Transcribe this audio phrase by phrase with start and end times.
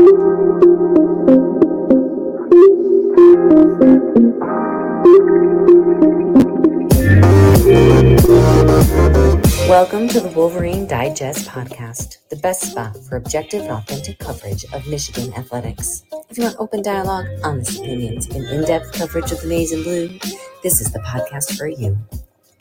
[0.00, 0.16] Welcome
[10.08, 15.34] to the Wolverine Digest podcast, the best spot for objective and authentic coverage of Michigan
[15.34, 16.02] athletics.
[16.30, 19.84] If you want open dialogue, honest opinions, and in depth coverage of the maize and
[19.84, 20.18] blue,
[20.62, 21.98] this is the podcast for you.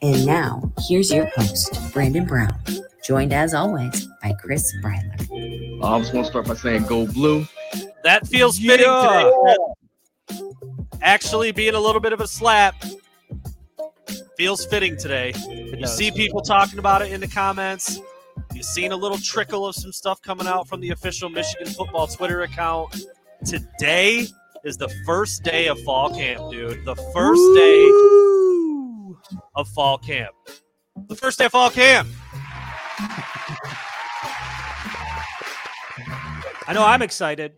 [0.01, 2.59] And now, here's your host, Brandon Brown,
[3.01, 5.08] joined as always by Chris Breiler.
[5.81, 7.47] I just want to start by saying go blue.
[8.03, 9.31] That feels fitting Yeah.
[10.27, 10.45] today.
[11.01, 12.75] Actually, being a little bit of a slap
[14.37, 15.33] feels fitting today.
[15.47, 17.99] You see people talking about it in the comments.
[18.53, 22.07] You've seen a little trickle of some stuff coming out from the official Michigan football
[22.07, 22.95] Twitter account.
[23.45, 24.27] Today
[24.65, 26.83] is the first day of fall camp, dude.
[26.83, 27.89] The first day
[29.55, 30.33] of fall camp.
[31.07, 32.09] The first day of fall camp.
[36.69, 37.53] I know I'm excited.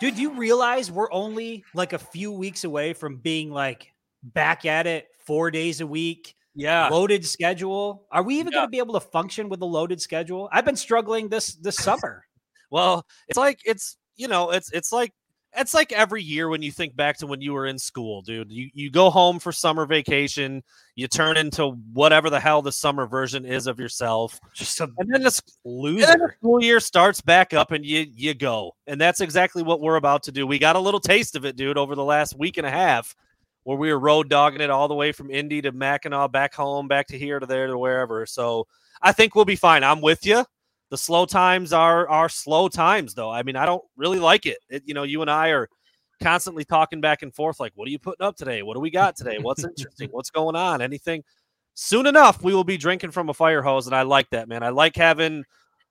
[0.00, 4.64] Dude, do you realize we're only like a few weeks away from being like back
[4.64, 6.88] at it four days a week, Yeah.
[6.88, 8.06] loaded schedule?
[8.10, 8.60] Are we even Yeah.
[8.60, 10.48] going to be able to function with a loaded schedule?
[10.52, 12.24] I've been struggling this this summer.
[12.70, 15.12] Well, it's like it's you know, it's it's like
[15.56, 18.50] it's like every year when you think back to when you were in school, dude.
[18.50, 20.62] You you go home for summer vacation,
[20.96, 24.40] you turn into whatever the hell the summer version is of yourself.
[24.54, 27.84] Just a And then the, s- and then the school year starts back up and
[27.84, 28.72] you you go.
[28.86, 30.46] And that's exactly what we're about to do.
[30.46, 33.14] We got a little taste of it, dude, over the last week and a half
[33.64, 36.86] where we were road dogging it all the way from Indy to Mackinac, back home,
[36.86, 38.26] back to here to there to wherever.
[38.26, 38.66] So
[39.00, 39.82] I think we'll be fine.
[39.82, 40.44] I'm with you.
[40.94, 43.28] The slow times are are slow times, though.
[43.28, 44.58] I mean, I don't really like it.
[44.70, 44.84] it.
[44.86, 45.68] You know, you and I are
[46.22, 48.62] constantly talking back and forth, like, what are you putting up today?
[48.62, 49.38] What do we got today?
[49.40, 50.10] What's interesting?
[50.12, 50.80] What's going on?
[50.80, 51.24] Anything?
[51.74, 54.62] Soon enough, we will be drinking from a fire hose, and I like that, man.
[54.62, 55.42] I like having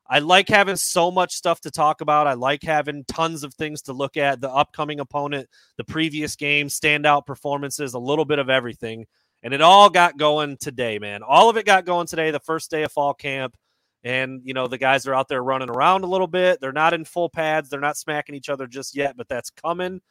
[0.07, 2.25] I like having so much stuff to talk about.
[2.25, 4.39] I like having tons of things to look at.
[4.39, 9.05] The upcoming opponent, the previous game, standout performances, a little bit of everything.
[9.43, 11.23] And it all got going today, man.
[11.23, 13.57] All of it got going today, the first day of fall camp.
[14.03, 16.59] And, you know, the guys are out there running around a little bit.
[16.59, 17.69] They're not in full pads.
[17.69, 20.01] They're not smacking each other just yet, but that's coming.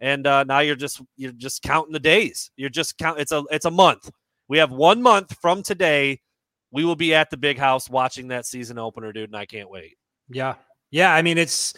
[0.00, 2.50] And uh, now you're just you're just counting the days.
[2.56, 3.20] You're just count.
[3.20, 4.10] It's a it's a month.
[4.48, 6.20] We have one month from today.
[6.70, 9.70] We will be at the big house watching that season opener, dude, and I can't
[9.70, 9.96] wait.
[10.28, 10.54] Yeah.
[10.90, 11.14] Yeah.
[11.14, 11.74] I mean, it's,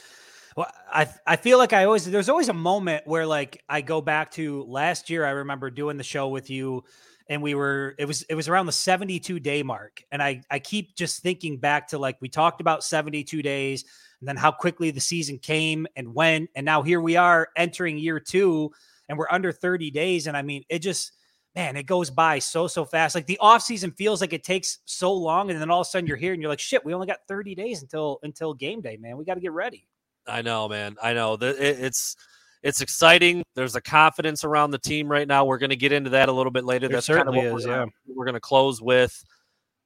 [0.56, 4.00] well, I, I feel like I always, there's always a moment where like I go
[4.00, 5.26] back to last year.
[5.26, 6.84] I remember doing the show with you
[7.28, 10.02] and we were, it was, it was around the 72 day mark.
[10.12, 13.84] And I, I keep just thinking back to like, we talked about 72 days
[14.20, 16.50] and then how quickly the season came and went.
[16.54, 18.72] And now here we are entering year two
[19.08, 20.26] and we're under 30 days.
[20.26, 21.12] And I mean, it just,
[21.54, 23.14] man, it goes by so so fast.
[23.14, 25.90] Like the off season feels like it takes so long, and then all of a
[25.90, 28.80] sudden you're here and you're like, shit, we only got 30 days until until game
[28.80, 29.16] day, man.
[29.16, 29.86] We got to get ready.
[30.26, 30.96] I know, man.
[31.02, 32.16] I know that it's
[32.64, 33.44] it's exciting.
[33.54, 35.44] There's a confidence around the team right now.
[35.44, 36.88] We're going to get into that a little bit later.
[36.88, 39.22] There That's kind of certainly what is, we're gonna, we're going to close with,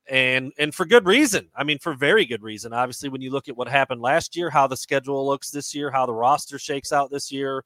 [0.09, 1.49] and and for good reason.
[1.57, 2.73] I mean, for very good reason.
[2.73, 5.91] Obviously, when you look at what happened last year, how the schedule looks this year,
[5.91, 7.65] how the roster shakes out this year,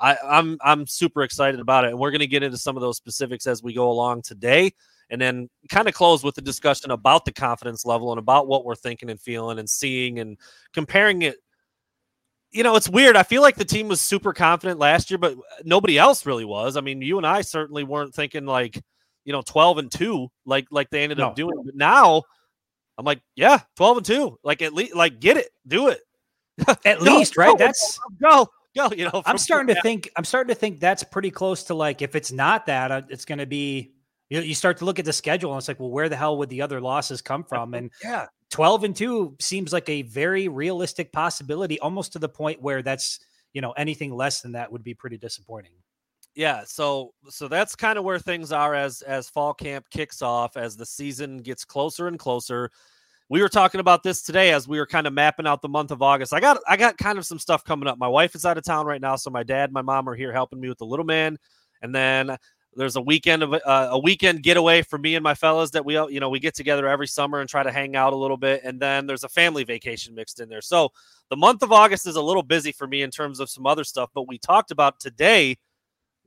[0.00, 2.80] I, I'm I'm super excited about it, and we're going to get into some of
[2.80, 4.72] those specifics as we go along today,
[5.10, 8.64] and then kind of close with the discussion about the confidence level and about what
[8.64, 10.38] we're thinking and feeling and seeing and
[10.72, 11.36] comparing it.
[12.54, 13.16] You know, it's weird.
[13.16, 16.76] I feel like the team was super confident last year, but nobody else really was.
[16.76, 18.80] I mean, you and I certainly weren't thinking like,
[19.24, 21.60] you know, 12 and 2 like like they ended up doing.
[21.64, 22.22] But now
[22.96, 24.38] I'm like, yeah, 12 and 2.
[24.44, 26.00] Like at least like get it, do it.
[26.84, 27.50] At Go, least, right?
[27.50, 29.22] go, That's go, go, you know.
[29.26, 30.08] I'm starting to think.
[30.16, 33.24] I'm starting to think that's pretty close to like if it's not that, uh, it's
[33.24, 33.92] going to be.
[34.30, 36.38] You, you start to look at the schedule and it's like, well, where the hell
[36.38, 37.74] would the other losses come from?
[37.74, 38.26] And yeah.
[38.54, 43.18] 12 and 2 seems like a very realistic possibility almost to the point where that's
[43.52, 45.72] you know anything less than that would be pretty disappointing.
[46.36, 50.56] Yeah so so that's kind of where things are as as fall camp kicks off
[50.56, 52.70] as the season gets closer and closer.
[53.28, 55.90] We were talking about this today as we were kind of mapping out the month
[55.90, 56.32] of august.
[56.32, 57.98] I got i got kind of some stuff coming up.
[57.98, 60.32] My wife is out of town right now so my dad my mom are here
[60.32, 61.38] helping me with the little man.
[61.82, 62.36] And then
[62.76, 65.96] there's a weekend of uh, a weekend getaway for me and my fellas that we
[65.96, 68.36] all you know we get together every summer and try to hang out a little
[68.36, 70.60] bit and then there's a family vacation mixed in there.
[70.60, 70.90] So
[71.30, 73.84] the month of august is a little busy for me in terms of some other
[73.84, 75.56] stuff but we talked about today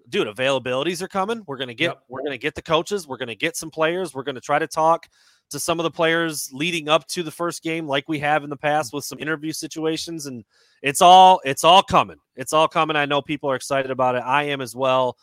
[0.09, 1.43] dude availabilities are coming.
[1.47, 2.03] We're gonna get Yep.
[2.07, 5.07] we're gonna get the coaches we're gonna get some players we're gonna try to talk
[5.49, 8.49] to some of the players leading up to the first game like we have in
[8.49, 10.43] the past with some interview situations and
[10.81, 12.17] it's all it's all coming.
[12.35, 12.95] It's all coming.
[12.95, 14.19] I know people are excited about it.
[14.19, 15.17] I am as well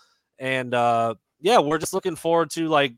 [0.45, 2.95] and uh yeah we're just looking forward to like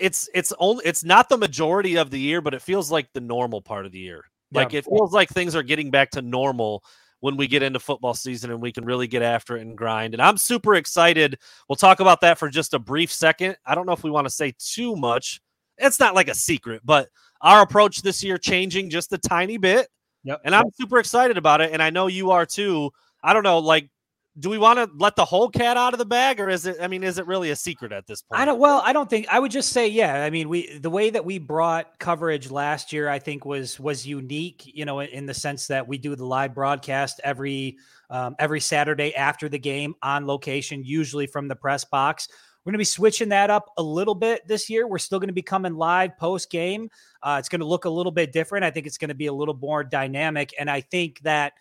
[0.00, 3.20] it's it's only it's not the majority of the year but it feels like the
[3.20, 6.82] normal part of the year Like it feels like things are getting back to normal
[7.20, 10.14] when we get into football season and we can really get after it and grind.
[10.14, 11.38] And I'm super excited.
[11.68, 13.56] We'll talk about that for just a brief second.
[13.66, 15.40] I don't know if we want to say too much.
[15.76, 17.08] It's not like a secret, but
[17.40, 19.88] our approach this year changing just a tiny bit.
[20.24, 20.40] Yep.
[20.44, 21.72] And I'm super excited about it.
[21.72, 22.90] And I know you are too.
[23.22, 23.90] I don't know, like
[24.38, 26.76] do we want to let the whole cat out of the bag or is it
[26.80, 28.58] i mean is it really a secret at this point I don't.
[28.58, 29.26] Well, I don't think.
[29.30, 30.22] I would just say, yeah.
[30.22, 34.06] I mean, we the way that we brought coverage last year, I think was was
[34.06, 34.62] unique.
[34.64, 37.78] You know, in, in the sense that we do the live broadcast every
[38.10, 42.28] um, every Saturday after the game on location, usually from the press box.
[42.64, 44.86] We're going to be switching that up a little bit this year.
[44.86, 46.90] We're still going to be coming live post game.
[47.22, 48.64] Uh, it's going to look a little bit different.
[48.64, 51.54] I think it's going to be a little more dynamic, and I think that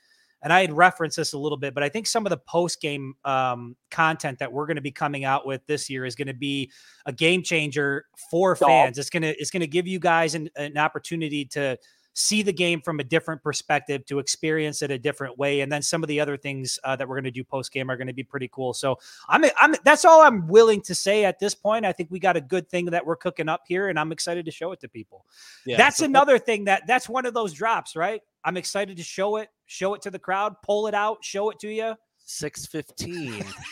[0.43, 2.81] and I had referenced this a little bit, but I think some of the post
[2.81, 6.27] game um, content that we're going to be coming out with this year is going
[6.27, 6.71] to be
[7.05, 8.97] a game changer for fans.
[8.97, 11.77] It's gonna it's gonna give you guys an, an opportunity to
[12.17, 15.83] see the game from a different perspective, to experience it a different way, and then
[15.83, 18.07] some of the other things uh, that we're going to do post game are going
[18.07, 18.73] to be pretty cool.
[18.73, 18.97] So
[19.29, 21.85] I'm I'm that's all I'm willing to say at this point.
[21.85, 24.45] I think we got a good thing that we're cooking up here, and I'm excited
[24.45, 25.25] to show it to people.
[25.65, 28.21] Yeah, that's so- another thing that that's one of those drops, right?
[28.43, 31.59] I'm excited to show it, show it to the crowd, pull it out, show it
[31.59, 31.95] to you.
[32.29, 33.41] 615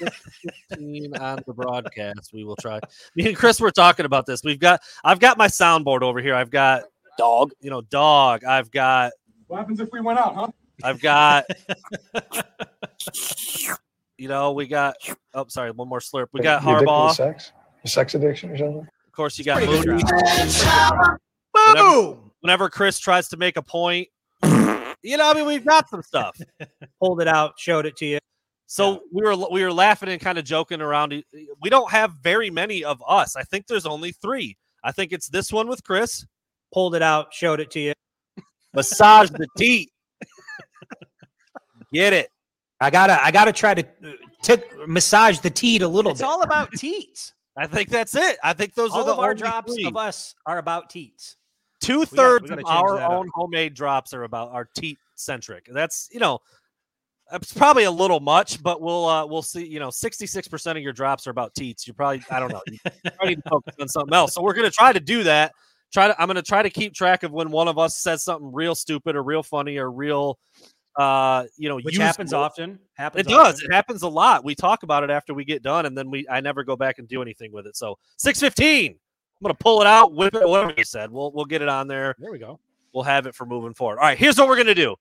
[0.70, 2.80] 615 on the broadcast we will try
[3.18, 6.34] me and chris were talking about this we've got i've got my soundboard over here
[6.34, 6.84] i've got
[7.18, 9.12] dog you know dog i've got
[9.48, 10.48] What happens if we went out, huh?
[10.86, 11.44] i've got
[14.18, 14.96] you know we got
[15.34, 17.52] oh sorry one more slurp we got You harbaugh Sex?
[17.84, 18.88] A sex addiction or something?
[18.88, 21.20] of course you got Pretty moody drop.
[21.52, 22.32] Whenever- Boom!
[22.40, 24.08] whenever chris tries to make a point
[25.04, 26.38] you know i mean we've got some stuff
[27.02, 28.20] Pulled it out, showed it to you.
[28.68, 28.98] So Yeah.
[29.12, 31.14] we were we were laughing and kind of joking around.
[31.62, 33.36] We don't have very many of us.
[33.36, 34.58] I think there's only three.
[34.84, 36.26] I think it's this one with Chris.
[36.74, 37.94] Pulled it out, showed it to you.
[38.74, 39.90] Massage the teeth.
[41.94, 42.30] Get it.
[42.82, 44.12] I gotta, I gotta try to uh,
[44.42, 46.16] tick, massage the teat a little bit.
[46.16, 46.28] It's bit.
[46.28, 47.34] all about teats.
[47.58, 48.38] I think that's it.
[48.44, 49.86] I think those are all the of our drops three.
[49.86, 51.38] of us are about teats.
[51.82, 53.12] Two thirds of our that up.
[53.12, 55.68] own homemade drops are about our teat centric.
[55.72, 56.40] That's you know,
[57.32, 59.66] it's probably a little much, but we'll uh we'll see.
[59.66, 61.88] You know, sixty six percent of your drops are about teats.
[61.88, 62.62] You probably I don't know.
[62.72, 64.34] You probably need to focus on something else.
[64.34, 65.52] So we're gonna try to do that.
[65.94, 68.52] Try to I'm gonna try to keep track of when one of us says something
[68.54, 70.40] real stupid or real funny or real
[70.98, 72.44] uh you know Which happens useful.
[72.44, 72.80] often.
[72.94, 73.56] Happens It does.
[73.56, 73.72] often.
[73.72, 74.44] It happens a lot.
[74.46, 77.00] We talk about it after we get done, and then we I never go back
[77.00, 77.76] and do anything with it.
[77.76, 78.98] So six fifteen.
[79.46, 81.12] I'm gonna pull it out, whip it, whatever you said.
[81.12, 82.16] We'll we'll get it on there.
[82.18, 82.60] There we go.
[82.94, 84.00] We'll have it for moving forward.
[84.00, 84.96] All right, here's what we're gonna do.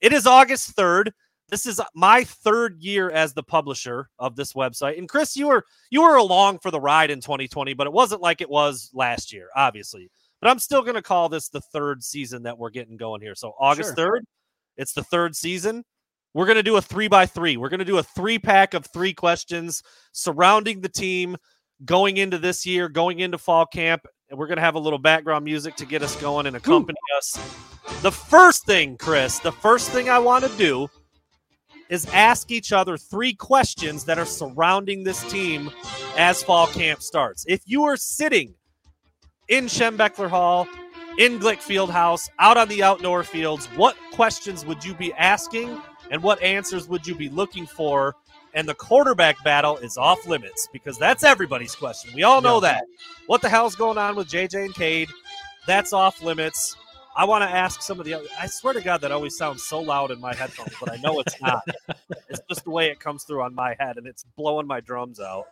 [0.00, 1.10] It is August 3rd.
[1.50, 4.96] This is my third year as the publisher of this website.
[4.96, 8.22] And Chris, you were you were along for the ride in 2020, but it wasn't
[8.22, 10.10] like it was last year, obviously.
[10.40, 13.34] But I'm still gonna call this the third season that we're getting going here.
[13.34, 14.20] So August 3rd,
[14.78, 15.84] it's the third season.
[16.32, 17.56] We're going to do a three by three.
[17.56, 19.82] We're going to do a three pack of three questions
[20.12, 21.36] surrounding the team
[21.84, 24.06] going into this year, going into fall camp.
[24.28, 26.98] And we're going to have a little background music to get us going and accompany
[27.16, 27.32] us.
[28.02, 30.88] The first thing, Chris, the first thing I want to do
[31.88, 35.70] is ask each other three questions that are surrounding this team
[36.16, 37.44] as fall camp starts.
[37.48, 38.54] If you are sitting
[39.48, 40.68] in Schembechler Hall,
[41.18, 46.22] in Glick Fieldhouse, out on the outdoor fields, what questions would you be asking and
[46.22, 48.14] what answers would you be looking for?
[48.54, 52.12] And the quarterback battle is off limits because that's everybody's question.
[52.14, 52.72] We all know Yeah.
[52.72, 52.84] that.
[53.26, 55.08] What the hell's going on with JJ and Cade?
[55.66, 56.76] That's off limits.
[57.16, 58.26] I want to ask some of the other.
[58.40, 61.20] I swear to God, that always sounds so loud in my headphones, but I know
[61.20, 61.62] it's not.
[62.28, 65.20] it's just the way it comes through on my head, and it's blowing my drums
[65.20, 65.46] out.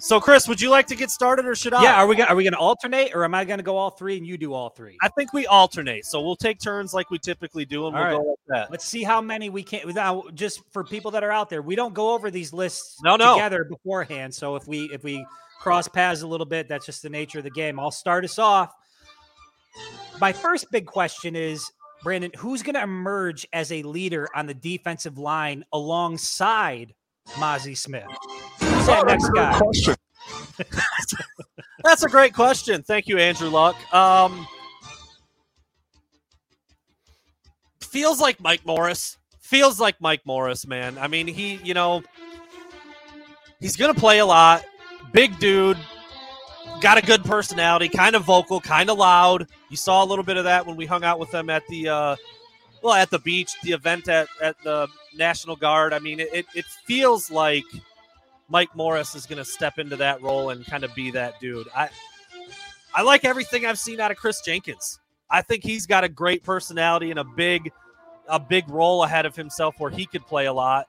[0.00, 1.82] So, Chris, would you like to get started, or should I?
[1.82, 4.16] Yeah, are we gonna are we gonna alternate or am I gonna go all three
[4.16, 4.96] and you do all three?
[5.02, 6.06] I think we alternate.
[6.06, 8.22] So we'll take turns like we typically do, and All we'll right.
[8.22, 8.70] go like that.
[8.70, 9.92] Let's see how many we can.
[9.92, 13.16] Now, just for people that are out there, we don't go over these lists No,
[13.16, 13.34] no.
[13.34, 14.32] together beforehand.
[14.32, 15.26] So if we if we
[15.60, 17.80] cross paths a little bit, that's just the nature of the game.
[17.80, 18.72] I'll start us off.
[20.20, 21.68] My first big question is,
[22.04, 26.94] Brandon, who's going to emerge as a leader on the defensive line alongside
[27.30, 28.06] Mazi Smith?
[28.88, 29.58] That next guy?
[29.58, 29.94] Question.
[31.84, 32.82] That's a great question.
[32.82, 33.76] Thank you, Andrew Luck.
[33.94, 34.46] Um,
[37.80, 39.18] feels like Mike Morris.
[39.40, 40.98] Feels like Mike Morris, man.
[40.98, 42.02] I mean, he, you know,
[43.60, 44.64] he's gonna play a lot.
[45.12, 45.78] Big dude,
[46.80, 49.46] got a good personality, kind of vocal, kind of loud.
[49.70, 51.88] You saw a little bit of that when we hung out with them at the,
[51.88, 52.16] uh,
[52.82, 55.92] well, at the beach, the event at at the National Guard.
[55.92, 57.64] I mean, it, it feels like
[58.48, 61.68] Mike Morris is going to step into that role and kind of be that dude.
[61.74, 61.88] I
[62.94, 64.98] I like everything I've seen out of Kris Jenkins.
[65.30, 67.70] I think he's got a great personality and a big,
[68.28, 70.88] a big role ahead of himself where he could play a lot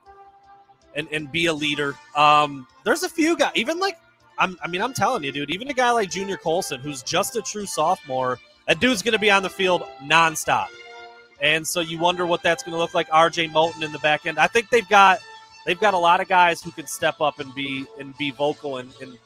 [0.94, 1.94] and, and be a leader.
[2.16, 3.98] Um, there's a few guys, even like
[4.38, 7.36] I'm, I mean, I'm telling you, dude, even a guy like Junior Colson, who's just
[7.36, 10.68] a true sophomore, that dude's going to be on the field nonstop.
[11.42, 13.08] And so you wonder what that's going to look like.
[13.10, 14.38] RJ Moten in the back end.
[14.38, 15.20] I think they've got
[15.70, 18.78] they've got a lot of guys who can step up and be and be vocal
[18.78, 19.16] and, and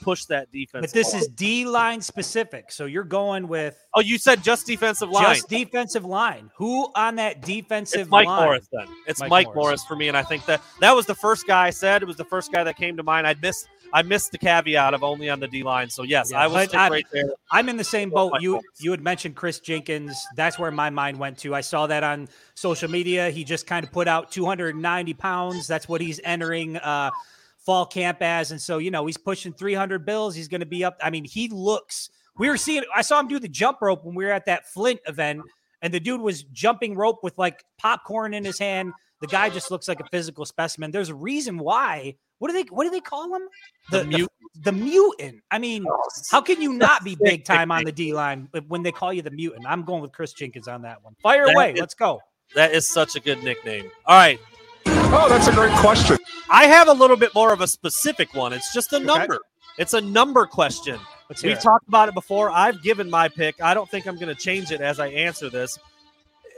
[0.00, 0.86] push that defense.
[0.86, 1.22] But this forward.
[1.22, 2.70] is D line specific.
[2.70, 5.34] So you're going with oh, you said just defensive line.
[5.34, 6.48] just defensive line.
[6.54, 8.44] Who on that defensive It's Mike line?
[8.44, 8.86] Morris then.
[9.08, 9.56] It's Mike Mike, Morris.
[9.56, 9.84] Morris.
[9.84, 12.02] for me, and I think that that was the first guy I said.
[12.02, 13.26] It was the first guy that came to mind.
[13.26, 15.90] I'd missed I missed the caveat of only on the D line.
[15.90, 17.24] So yes, Yeah, I stick I'm- right there.
[17.50, 18.40] I'm in the same boat.
[18.40, 18.66] You Morris.
[18.78, 20.16] you had mentioned Kris Jenkins.
[20.36, 21.54] That's where my mind went to.
[21.54, 23.30] I saw that on social media.
[23.30, 25.66] He just kind of put out 290 pounds.
[25.66, 27.10] That's what he's entering uh,
[27.58, 30.34] fall camp as, and so you know he's pushing 300 bills.
[30.34, 30.96] He's going to be up.
[31.02, 32.10] I mean, he looks.
[32.38, 32.84] We were seeing.
[32.94, 35.42] I saw him do the jump rope when we were at that Flint event,
[35.82, 38.92] and the dude was jumping rope with like popcorn in his hand.
[39.20, 40.90] The guy just looks like a physical specimen.
[40.90, 42.16] There's a reason why.
[42.40, 42.62] What do they?
[42.70, 43.42] What do they call him?
[43.90, 44.30] The mutant.
[44.62, 45.42] The mutant.
[45.50, 48.82] I mean, Oh, how can you not be big time on the D line when
[48.82, 49.64] they call you the mutant?
[49.68, 51.14] I'm going with Kris Jenkins on that one.
[51.22, 51.72] Fire That away.
[51.74, 52.20] is- Let's go.
[52.54, 53.90] That is such a good nickname.
[54.06, 54.40] All right.
[54.86, 56.18] Oh, that's a great question.
[56.48, 58.52] I have a little bit more of a specific one.
[58.52, 59.38] It's just a number.
[59.78, 60.98] It's a number question.
[61.28, 61.60] We've it.
[61.60, 62.50] talked about it before.
[62.50, 63.62] I've given my pick.
[63.62, 65.78] I don't think I'm going to change it as I answer this.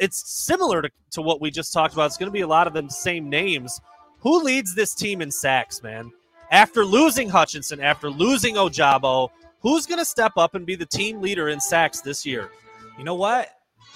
[0.01, 2.07] It's similar to, to what we just talked about.
[2.07, 3.79] It's going to be a lot of them same names.
[4.23, 6.11] Who leads this team in sacks, man?
[6.51, 11.21] After losing Hutchinson, after losing Ojabo, who's going to step up and be the team
[11.21, 12.51] leader in sacks this year?
[12.99, 13.49] You know what?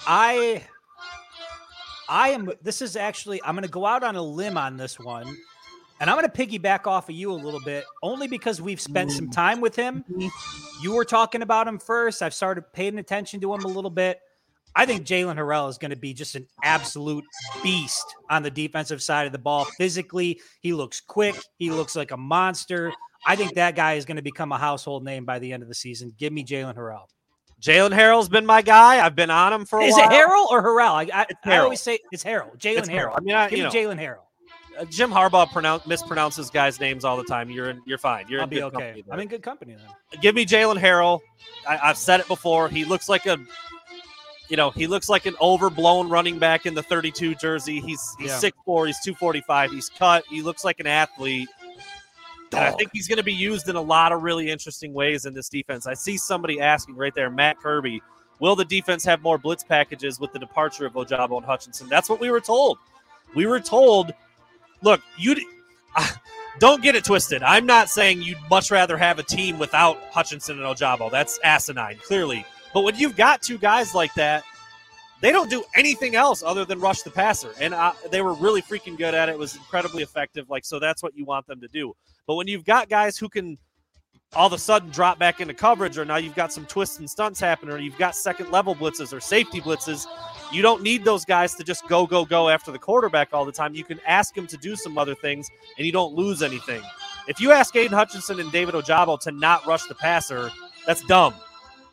[0.05, 0.63] I
[2.09, 4.99] I am this is actually I'm going to go out on a limb on this
[4.99, 5.27] one.
[5.99, 9.11] And I'm going to piggyback off of you a little bit only because we've spent
[9.11, 10.05] some time with him.
[10.81, 12.21] You were talking about him first.
[12.21, 14.19] I've started paying attention to him a little bit.
[14.77, 17.25] I think Jaylen Harrell is going to be just an absolute
[17.63, 19.65] beast on the defensive side of the ball.
[19.65, 21.35] Physically, he looks quick.
[21.57, 22.93] He looks like a monster.
[23.25, 25.69] I think that guy is going to become a household name by the end of
[25.69, 26.13] the season.
[26.19, 27.05] Give me Jaylen Harrell.
[27.59, 29.03] Jaylen Harrell's been my guy.
[29.03, 30.11] I've been on him for a Is while.
[30.11, 31.11] Is it Harrell or Harrell?
[31.11, 32.55] I, I, I always say it's Harrell.
[32.59, 33.15] Jaylen Harrell.
[33.17, 34.27] I mean, I, Give me Jaylen Harrell.
[34.79, 37.49] uh, Jim Harbaugh pronounce, mispronounces guys' names all the time.
[37.49, 38.25] You're in, you're fine.
[38.29, 39.03] You're I'll be okay.
[39.11, 40.21] I'm in good company then.
[40.21, 41.19] give me Jaylen Harrell.
[41.67, 42.69] I, I've said it before.
[42.69, 43.39] He looks like a,
[44.49, 47.79] you know, he looks like an overblown running back in the 32 jersey.
[47.79, 48.51] He's he's Yeah.
[48.51, 50.25] 6'4", he's 245, he's cut.
[50.29, 51.49] He looks like an athlete.
[52.53, 55.25] And I think he's going to be used in a lot of really interesting ways
[55.25, 55.85] in this defense.
[55.85, 58.01] I see somebody asking right there, Matt Kirby,
[58.39, 61.89] will the defense have more blitz packages with the departure of Ojabo and Hutchinson?
[61.89, 62.77] That's what we were told.
[63.35, 64.13] We were told,
[64.81, 65.35] look, you
[65.97, 66.21] ah,
[66.59, 67.43] don't get it twisted.
[67.43, 71.11] I'm not saying you'd much rather have a team without Hutchinson and Ojabo.
[71.11, 72.45] That's asinine, clearly.
[72.77, 74.43] But when you've got two guys like that,
[75.19, 77.73] they don't do anything else other than rush the passer, and
[78.11, 79.31] they were really freaking good at it.
[79.31, 80.47] It was incredibly effective.
[80.47, 81.95] Like so, that's what you want them to do.
[82.27, 83.57] But when you've got guys who can
[84.33, 87.09] all of a sudden drop back into coverage, or now you've got some twists and
[87.09, 90.05] stunts happening, or you've got second level blitzes or safety blitzes,
[90.53, 93.51] you don't need those guys to just go, go, go after the quarterback all the
[93.51, 93.73] time.
[93.73, 96.83] You can ask them to do some other things, and you don't lose anything.
[97.27, 100.51] If you ask Aidan Hutchinson and David Ojabo to not rush the passer,
[100.85, 101.33] that's dumb.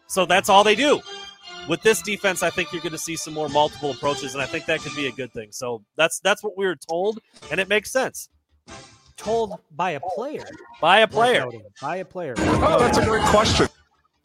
[0.06, 1.00] So that's all they do.
[1.68, 4.46] With this defense, I think you're going to see some more multiple approaches, and I
[4.46, 5.48] think that could be a good thing.
[5.50, 7.20] So that's that's what we were told,
[7.50, 8.28] and it makes sense
[9.16, 10.44] Told by a player.
[10.80, 11.40] by a player.
[11.44, 11.62] noting.
[11.80, 12.34] By a player.
[12.36, 13.68] Oh, that's a great question.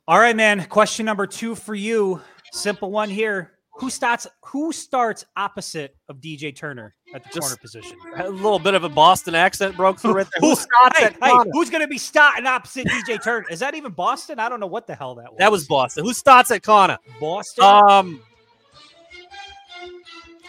[0.07, 0.65] All right, man.
[0.65, 2.21] Question number two for you.
[2.51, 3.51] Simple one here.
[3.79, 4.27] Who starts?
[4.47, 7.97] Who starts opposite of DJ Turner at the Just- corner position?
[8.17, 10.25] A little bit of a Boston accent broke through there.
[10.39, 13.45] Who- starts Hey, at hey, who's going to be starting opposite DJ Turner?
[13.49, 14.39] Is that even Boston?
[14.39, 15.37] I don't know what the hell that was.
[15.39, 16.03] That was Boston.
[16.03, 16.97] Who starts at corner?
[17.19, 17.63] Boston.
[17.63, 18.21] Um,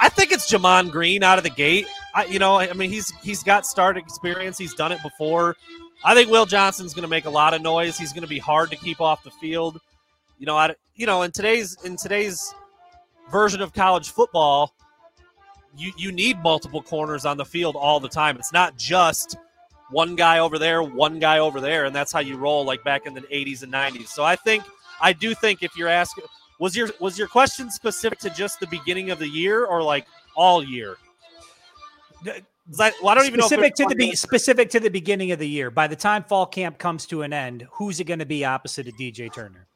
[0.01, 1.87] I think it's Gemon Green out of the gate.
[2.15, 4.57] I, you know, I mean, he's he's got start experience.
[4.59, 5.57] He's done it before.
[6.03, 7.99] I think Will Johnson's going to make a lot of noise.
[7.99, 9.79] He's going to be hard to keep off the field.
[10.39, 12.55] You know, I, you know, in today's in today's
[13.31, 14.75] version of college football,
[15.77, 18.37] you you need multiple corners on the field all the time.
[18.37, 19.37] It's not just
[19.91, 23.07] one guy over there, one guy over there, and that's how you roll like back
[23.07, 24.09] in the 80s and 90s.
[24.09, 24.65] So I think
[25.01, 26.25] I do think if you're asking
[26.59, 30.07] was your was your question specific to just the beginning of the year or like
[30.37, 30.97] all year?
[32.79, 33.47] I, well, I don't even know.
[33.47, 35.71] specific to the be- specific to the beginning of the year.
[35.71, 38.87] By the time fall camp comes to an end, who's it going to be opposite
[38.87, 39.67] of DJ Turner?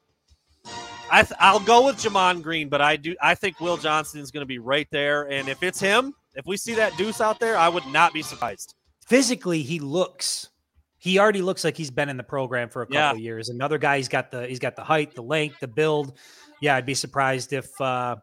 [1.11, 4.31] I th- I'll go with Gemon Green, but I do I think Will Johnson is
[4.31, 7.39] going to be right there, and if it's him, if we see that deuce out
[7.39, 8.73] there, I would not be surprised.
[9.07, 10.49] Physically, he looks.
[10.97, 13.11] He already looks like he's been in the program for a couple Yeah.
[13.11, 13.49] of years.
[13.49, 16.17] Another guy, he's got the he's got the height, the length, the build.
[16.61, 18.15] yeah, I'd be surprised if uh,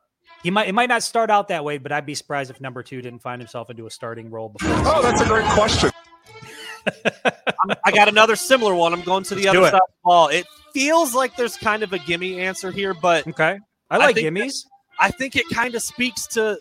[0.42, 0.66] he might.
[0.68, 3.20] It might not start out that way, but I'd be surprised if number two didn't
[3.22, 4.74] find himself into a starting role before.
[4.84, 5.90] Oh, that's a great question.
[7.84, 8.92] I got another similar one.
[8.92, 9.70] I'm going to the Let's do other it.
[9.70, 10.28] side of the ball.
[10.28, 13.58] It feels like there's kind of a gimme answer here, but okay.
[13.90, 14.66] I I like think gimmies.
[14.98, 16.58] I think it kind of speaks to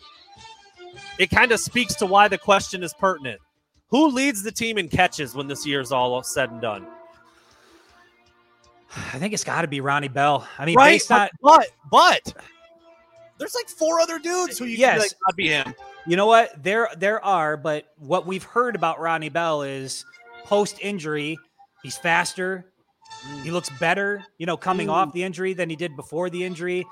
[1.18, 3.40] it kind of speaks to why the question is pertinent.
[3.90, 6.88] Who leads the team in catches when this year's all said and done?
[9.14, 10.48] I think it's got to be Ronnie Bell.
[10.58, 12.34] I mean, Right, based on but, but
[13.38, 14.96] there's like four other dudes who you Yes.
[14.96, 15.74] be like, "I'd be him.
[16.06, 16.62] You know what?
[16.62, 20.04] There there are, but what we've heard about Ronnie Bell is
[20.44, 21.38] post injury,
[21.84, 22.66] he's faster.
[23.44, 25.14] He looks better, you know, coming off mm.
[25.14, 26.86] the injury than he did before the injury.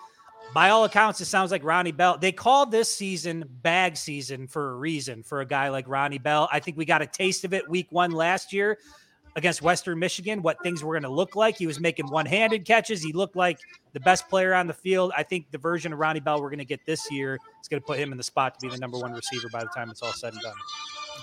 [0.53, 2.17] By all accounts, it sounds like Ronnie Bell.
[2.17, 6.49] They called this season bag season for a reason for a guy like Ronnie Bell.
[6.51, 8.79] I think we got a taste of it week one last year
[9.35, 11.55] against Western Michigan, what things were going to look like.
[11.55, 13.03] He was making one handed catches.
[13.03, 13.59] He looked like
[13.93, 15.11] the best player on the field.
[15.15, 17.81] I think the version of Ronnie Bell we're going to get this year is going
[17.81, 19.91] to put him in the spot to be the number one receiver by the time
[19.91, 20.55] it's all said and done.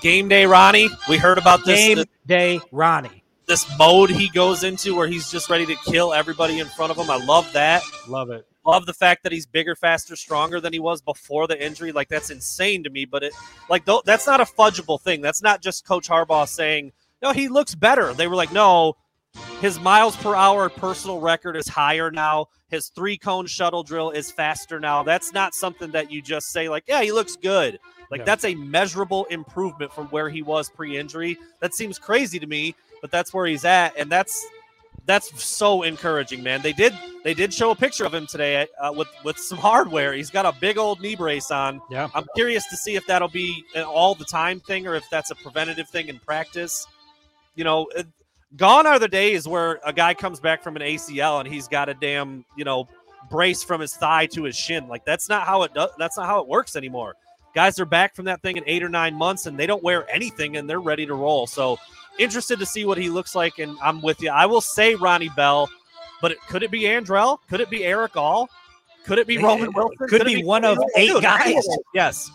[0.01, 0.89] Game day Ronnie.
[1.09, 3.25] We heard about this Game day Ronnie.
[3.47, 6.99] This mode he goes into where he's just ready to kill everybody in front of
[6.99, 7.11] him.
[7.11, 7.83] I love that.
[8.09, 8.47] Love it.
[8.65, 11.93] love the fact that he's bigger, faster, stronger than he was before the injury.
[11.93, 13.05] Like that's insane to me.
[13.05, 13.33] But it
[13.71, 15.21] like th- that's not a fudgeable thing.
[15.21, 17.33] That's not just Coach Harbaugh saying no.
[17.33, 18.12] He looks better.
[18.12, 18.97] They were like no.
[19.61, 22.47] His miles per hour personal record is higher now.
[22.69, 25.03] His three cone shuttle drill is faster now.
[25.03, 27.79] That's not something that you just say like yeah he looks good.
[28.11, 28.25] Like Yeah.
[28.25, 31.37] that's a measurable improvement from where he was pre-injury.
[31.61, 34.47] That seems crazy to me, but that's where he's at, and that's
[35.07, 36.61] that's so encouraging, man.
[36.62, 40.12] They did they did show a picture of him today uh, with with some hardware.
[40.12, 41.81] He's got a big old knee brace on.
[41.91, 42.09] Yeah.
[42.15, 45.31] I'm curious to see if that'll be an all the time thing or if that's
[45.31, 46.87] a preventative thing in practice.
[47.55, 48.07] You know, it,
[48.57, 51.88] gone are the days where a guy comes back from an ACL and he's got
[51.88, 52.88] a damn you know
[53.31, 54.88] brace from his thigh to his shin.
[54.88, 55.91] Like that's not how it does.
[55.99, 57.15] That's not how it works anymore.
[57.55, 60.09] Guys are back from that thing in eight or nine months and they don't wear
[60.11, 61.47] anything and they're ready to roll.
[61.47, 61.78] So
[62.19, 63.59] interested to see what he looks like.
[63.59, 64.31] And I'm with you.
[64.31, 65.69] I will say Ronnie Bell,
[66.21, 67.39] but it, could it be Andrel?
[67.49, 68.49] Could it be Erick All?
[69.05, 70.09] Could it be It- Roman Wilson?
[70.09, 71.65] could it be one of eight Dude, guys.
[71.95, 72.31] Yes.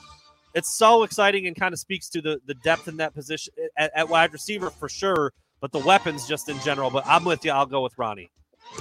[0.54, 3.92] It's so exciting and kind of speaks to the, the depth in that position at,
[3.96, 6.90] at wide receiver for sure, but the weapons just in general.
[6.90, 7.52] But I'm with you.
[7.52, 8.30] I'll go with Ronnie.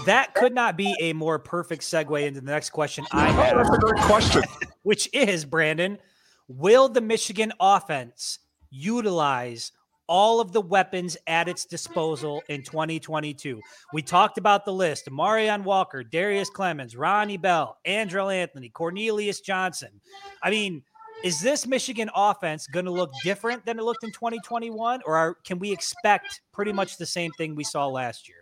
[0.05, 3.57] That could not be a more perfect segue into the next question I Oh, have,
[3.57, 4.43] that's a great question.
[4.83, 5.99] which is Brandon,
[6.49, 8.39] will the Michigan offense
[8.71, 9.73] utilize
[10.11, 13.61] all of the weapons at its disposal in 2022?
[13.95, 20.01] We talked about the list: Marion Walker, Darrius Clemons, Ronnie Bell, Andrel Anthony, Cornelius Johnson.
[20.43, 20.83] I mean,
[21.23, 25.35] is this Michigan offense going to look different than it looked in 2021, or are,
[25.45, 28.39] can we expect pretty much the same thing we saw last year?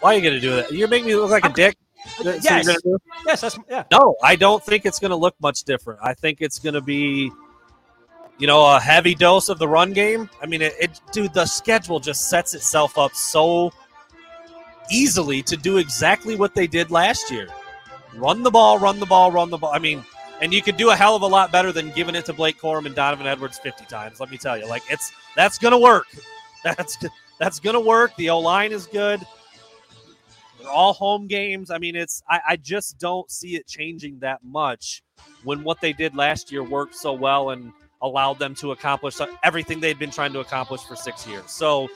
[0.00, 0.72] Why are you going to do that?
[0.72, 1.76] You're making me look like a I'm- dick.
[2.22, 2.44] That's?
[2.44, 3.84] Yes, that's yeah.
[3.90, 6.00] No, I don't think it's going to look much different.
[6.02, 7.30] I think it's going to be,
[8.38, 10.30] you know, a heavy dose of the run game.
[10.40, 13.72] I mean, it, it, dude, the schedule just sets itself up so
[14.90, 17.48] easily to do exactly what they did last year
[18.18, 19.70] run the ball, run the ball, run the ball.
[19.72, 20.04] I mean,
[20.40, 22.60] and you could do a hell of a lot better than giving it to Blake
[22.60, 24.20] Corum and Donovan Edwards 50 times.
[24.20, 26.06] Let me tell you, like it's that's going to work.
[26.64, 26.98] That's
[27.38, 28.16] that's going to work.
[28.16, 29.24] The O line is good.
[30.58, 31.70] They're all home games.
[31.70, 35.04] I mean, it's I, I just don't see it changing that much
[35.44, 37.72] when what they did last year worked so well and
[38.02, 41.50] allowed them to accomplish everything they'd been trying to accomplish for six years.
[41.50, 41.88] So,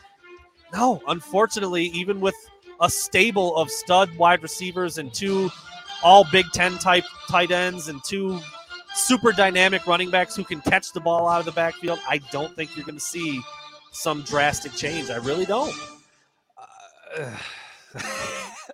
[0.72, 2.34] no, unfortunately, even with
[2.80, 5.50] a stable of stud wide receivers and two
[6.02, 8.40] all Big Ten type tight ends and two
[8.94, 12.54] super dynamic running backs who can catch the ball out of the backfield, I don't
[12.56, 13.40] think you're going to see
[13.92, 15.10] some drastic change.
[15.10, 15.72] I really don't.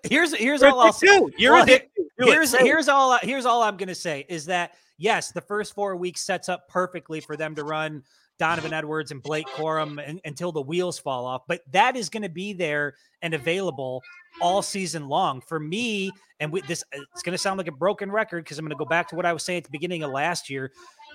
[0.04, 1.20] here's here's all I'll say.
[1.36, 1.90] You're Well, a dick.
[1.96, 2.06] too.
[2.18, 2.32] Do it.
[2.32, 6.20] Here's here's all here's all I'm gonna say is that yes, the first four weeks
[6.20, 8.02] sets up perfectly for them to run
[8.38, 11.42] Donovan Edwards and Blake Corum and, until the wheels fall off.
[11.48, 14.02] But that is going to be there and available
[14.40, 16.12] all season long for me.
[16.40, 18.84] And with this, it's going to sound like a broken record because I'm going to
[18.84, 20.70] go back to what I was saying at the beginning of last year.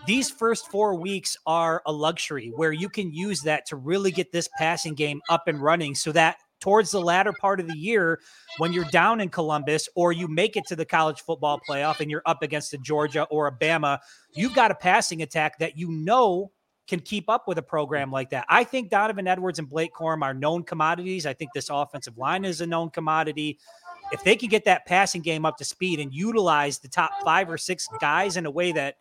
[0.05, 4.33] These first four weeks are a luxury where you can use that to really get
[4.33, 8.21] this passing game up and running so that towards the latter part of the year,
[8.57, 12.09] when you're down in Columbus or you make it to the college football playoff and
[12.09, 13.99] you're up against a Georgia or a Bama,
[14.33, 16.53] you've got a passing attack that you know
[16.87, 18.45] can keep up with a program like that.
[18.47, 21.25] I think Donovan Edwards and Blake Corum are known commodities.
[21.25, 23.59] I think this offensive line is a known commodity.
[24.13, 27.49] If they can get that passing game up to speed and utilize the top five
[27.49, 28.95] or six guys in a way that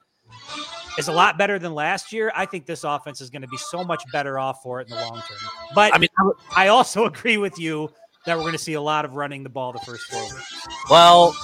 [0.98, 3.56] is a lot better than last year, I think this offense is going to be
[3.56, 5.38] so much better off for it in the long term.
[5.74, 6.08] But I mean,
[6.54, 7.90] I also agree with you
[8.26, 10.66] that we're going to see a lot of running the ball the first four weeks.
[10.90, 11.34] Well,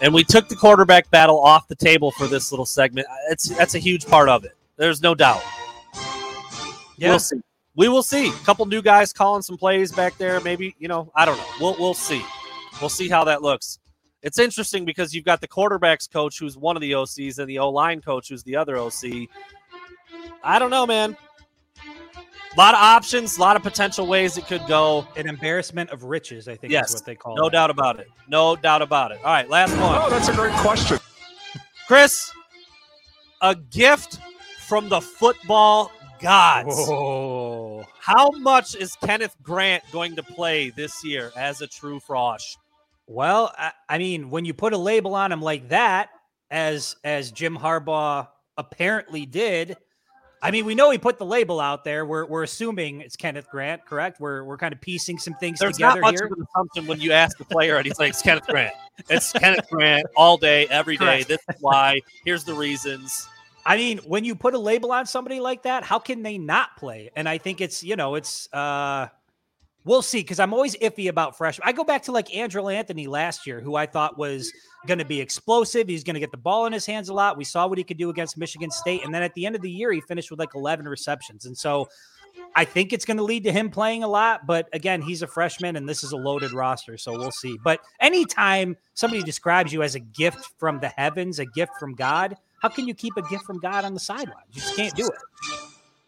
[0.00, 3.06] and we took the quarterback battle off the table for this little segment.
[3.08, 4.56] Uh, it's that's a huge part of it.
[4.76, 5.42] There's no doubt.
[6.98, 7.10] Yeah.
[7.10, 7.40] We'll see.
[7.76, 8.28] We will see.
[8.28, 10.40] A couple new guys calling some plays back there.
[10.40, 11.10] Maybe you know.
[11.14, 11.46] I don't know.
[11.60, 12.24] We'll we'll see.
[12.80, 13.78] We'll see how that looks.
[14.26, 17.60] It's interesting because you've got the quarterbacks coach who's one of the OCs and the
[17.60, 19.28] O line coach who's the other OC.
[20.42, 21.16] I don't know, man.
[21.78, 25.06] A lot of options, a lot of potential ways it could go.
[25.16, 27.44] An embarrassment of riches, I think Yes, is what they call No it.
[27.44, 28.08] No doubt about it.
[28.26, 29.18] No doubt about it.
[29.18, 30.00] All right, last one.
[30.02, 30.98] Oh, that's a great question.
[31.86, 32.32] Chris,
[33.42, 34.18] a gift
[34.66, 36.74] from the football gods.
[36.76, 42.56] Oh, How much is Kenneth Grant going to play this year as a true frosh?
[43.06, 46.10] Well, I, I mean, when you put a label on him like that,
[46.50, 49.76] as as Jim Harbaugh apparently did,
[50.42, 52.04] I mean, we know he put the label out there.
[52.04, 54.20] We're we're assuming it's Kenneth Grant, correct?
[54.20, 56.26] We're we're kind of piecing some things There's together not much here.
[56.26, 58.74] of an assumption when you ask the player and he's like, it's Kenneth Grant.
[59.08, 61.24] It's Kenneth Grant all day, every day.
[61.24, 61.28] Correct.
[61.28, 62.00] This is why.
[62.24, 63.28] Here's the reasons.
[63.64, 66.76] I mean, when you put a label on somebody like that, how can they not
[66.76, 67.10] play?
[67.16, 69.08] And I think it's, you know, it's uh
[69.86, 71.66] we'll see because I'm always iffy about freshmen.
[71.66, 74.52] I go back to like Andrel Anthony last year, who I thought was
[74.86, 75.88] going to be explosive.
[75.88, 77.38] He's going to get the ball in his hands a lot.
[77.38, 79.62] We saw what he could do against Michigan State, and then at the end of
[79.62, 81.46] the year, he finished with like 11 receptions.
[81.46, 81.88] And so,
[82.54, 84.46] I think it's going to lead to him playing a lot.
[84.46, 87.58] But again, he's a freshman, and this is a loaded roster, so we'll see.
[87.62, 92.36] But anytime somebody describes you as a gift from the heavens, a gift from God,
[92.60, 94.48] how can you keep a gift from God on the sidelines?
[94.52, 95.14] You just can't do it.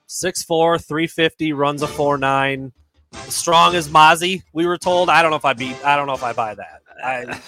[0.09, 2.73] 6'4, 350, runs a 4'9.
[3.13, 5.09] Strong as Mazi, we were told.
[5.11, 6.83] I don't know if I be I don't know if I buy that.
[7.05, 7.41] I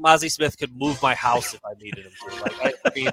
[0.00, 2.42] Mazi Smith could move my house if I needed him to.
[2.42, 3.10] Like I, I mean,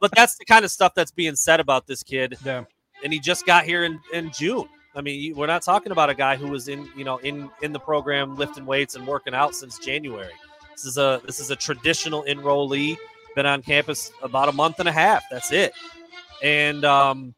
[0.00, 2.36] but that's the kind of stuff that's being said about this kid.
[2.44, 2.64] Yeah.
[3.02, 4.68] and he just got here in, in June.
[4.96, 7.72] I mean, we're not talking about a guy who was in, you know, in in
[7.72, 10.32] the program lifting weights and working out since January.
[10.72, 12.96] This is a this is a traditional enrollee,
[13.34, 15.24] been on campus about a month and a half.
[15.30, 15.72] That's it.
[16.42, 17.34] And um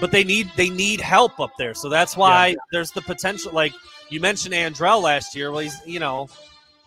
[0.00, 1.74] but they need they need help up there.
[1.74, 3.72] So that's why there's the potential like
[4.10, 5.50] you mentioned Andrel last year.
[5.50, 6.28] Well, he's, you know,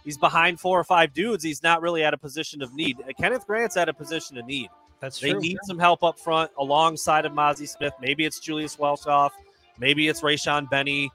[0.03, 1.43] he's behind four or five dudes.
[1.43, 2.97] He's not really at a position of need.
[3.01, 4.69] Uh, Kenneth Grant's at a position of need.
[4.99, 5.39] That's They true.
[5.41, 7.93] need some help up front alongside of Mazi Smith.
[8.01, 9.31] Maybe it's Julius Welschof.
[9.77, 11.11] Maybe it's Rayshaun Benny.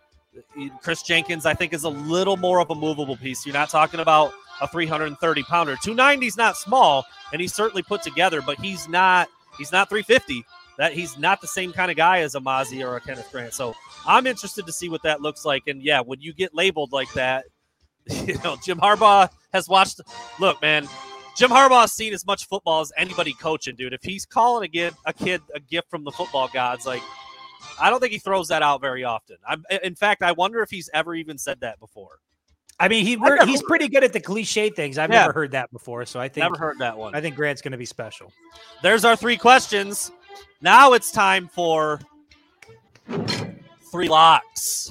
[0.58, 3.44] Uh, Kris Jenkins, I think, is a little more of a movable piece.
[3.46, 5.76] You're not talking about a 330 pounder.
[5.82, 9.28] 290 is not small, and he's certainly put together, but he's not
[9.58, 10.44] he's not 350.
[10.78, 13.54] That he's not the same kind of guy as a Mazi or a Kenneth Grant.
[13.54, 13.74] So
[14.06, 15.68] I'm interested to see what that looks like.
[15.68, 17.44] And yeah, when you get labeled like that,
[18.10, 20.00] you know, Jim Harbaugh has watched.
[20.40, 20.88] Look, man,
[21.36, 23.92] Jim Harbaugh's seen as much football as anybody coaching, dude.
[23.92, 27.02] If he's calling a kid a kid a gift from the football gods, like
[27.80, 29.36] I don't think he throws that out very often.
[29.46, 32.18] I'm, in fact, I wonder if he's ever even said that before.
[32.78, 34.98] I mean, he never he's pretty good at the cliche things.
[34.98, 35.20] I've Yeah.
[35.20, 37.14] never heard that before, so I think Never heard that one.
[37.14, 38.32] I think Grant's going to be special.
[38.82, 40.10] There's our three questions.
[40.60, 42.00] Now it's time for
[43.90, 44.90] three locks.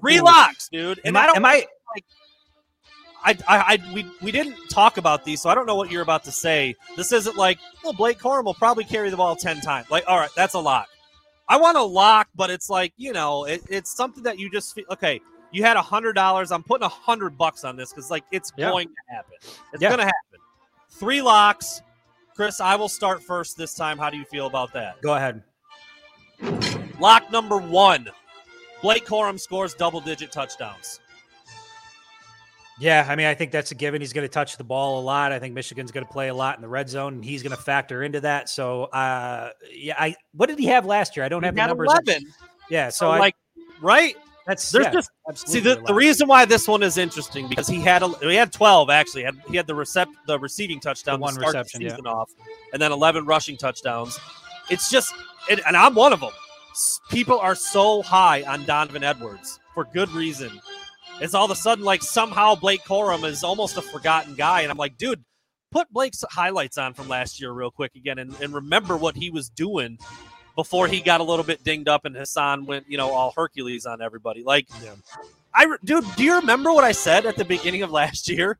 [0.00, 1.00] Three locks, dude.
[1.04, 1.66] And Am I don't am I
[3.22, 6.00] I, I, I, we, we didn't talk about these, so I don't know what you're
[6.02, 6.74] about to say.
[6.96, 9.90] This isn't like, well, Blake Corum will probably carry the ball 10 times.
[9.90, 10.88] Like, all right, that's a lock.
[11.46, 14.74] I want a lock, but it's like, you know, it, it's something that you just
[14.74, 15.20] feel, okay,
[15.52, 16.50] you had a hundred dollars.
[16.50, 18.70] I'm putting a hundred bucks on this because like it's Yeah.
[18.70, 19.34] going to happen.
[19.74, 19.90] It's Yeah.
[19.90, 20.38] gonna happen.
[20.90, 21.82] Three locks.
[22.40, 23.98] Chris, I will start first this time.
[23.98, 25.02] How do you feel about that?
[25.02, 25.42] go ahead?
[26.98, 28.08] Lock number one.
[28.80, 31.00] Blake Corum scores double digit touchdowns.
[32.78, 34.00] Yeah, I mean, I think that's a given.
[34.00, 35.32] He's going to touch the ball a lot.
[35.32, 37.54] I think Michigan's going to play a lot in the red zone, and he's going
[37.54, 38.48] to factor into that.
[38.48, 41.26] So, uh, yeah, I what did he have last year?
[41.26, 41.90] I don't have the numbers.
[42.06, 42.22] 11.
[42.70, 43.36] Yeah, So, so, I, like,
[43.82, 44.16] right?
[44.50, 45.10] That's There's yeah, just
[45.48, 48.52] See, the, the reason why this one is interesting because he had a, he had
[48.52, 49.22] 12 actually.
[49.22, 52.10] Had, he had the recept the receiving touchdown The one to start reception, yeah.
[52.10, 52.28] off,
[52.72, 54.18] and then 11 rushing touchdowns.
[54.68, 55.14] It's just,
[55.48, 56.32] and, and I'm one of them.
[57.10, 60.50] People are so high on Donovan Edwards for good reason.
[61.20, 64.72] It's all of a sudden like somehow Blake Corum is almost a forgotten guy, and
[64.72, 65.22] I'm like, dude,
[65.70, 69.30] put Blake's highlights on from last year real quick again, and, and remember what he
[69.30, 69.96] was doing
[70.56, 73.86] before he got a little bit dinged up and Hassan went, you know, all Hercules
[73.86, 74.42] on everybody.
[74.42, 74.94] Like, Yeah.
[75.52, 78.58] I re- dude, do you remember what I said at the beginning of last year?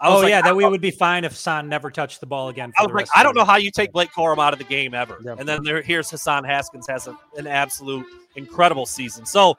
[0.00, 2.26] I Oh like, yeah, I, that we would be fine if Son never touched the
[2.26, 2.72] ball again.
[2.72, 4.64] For I was like, I don't know how you take Blake Corum out of the
[4.64, 5.18] game ever.
[5.24, 5.36] Yeah.
[5.38, 9.26] And then there, here's Hassan Haskins has a, an absolute incredible season.
[9.26, 9.58] So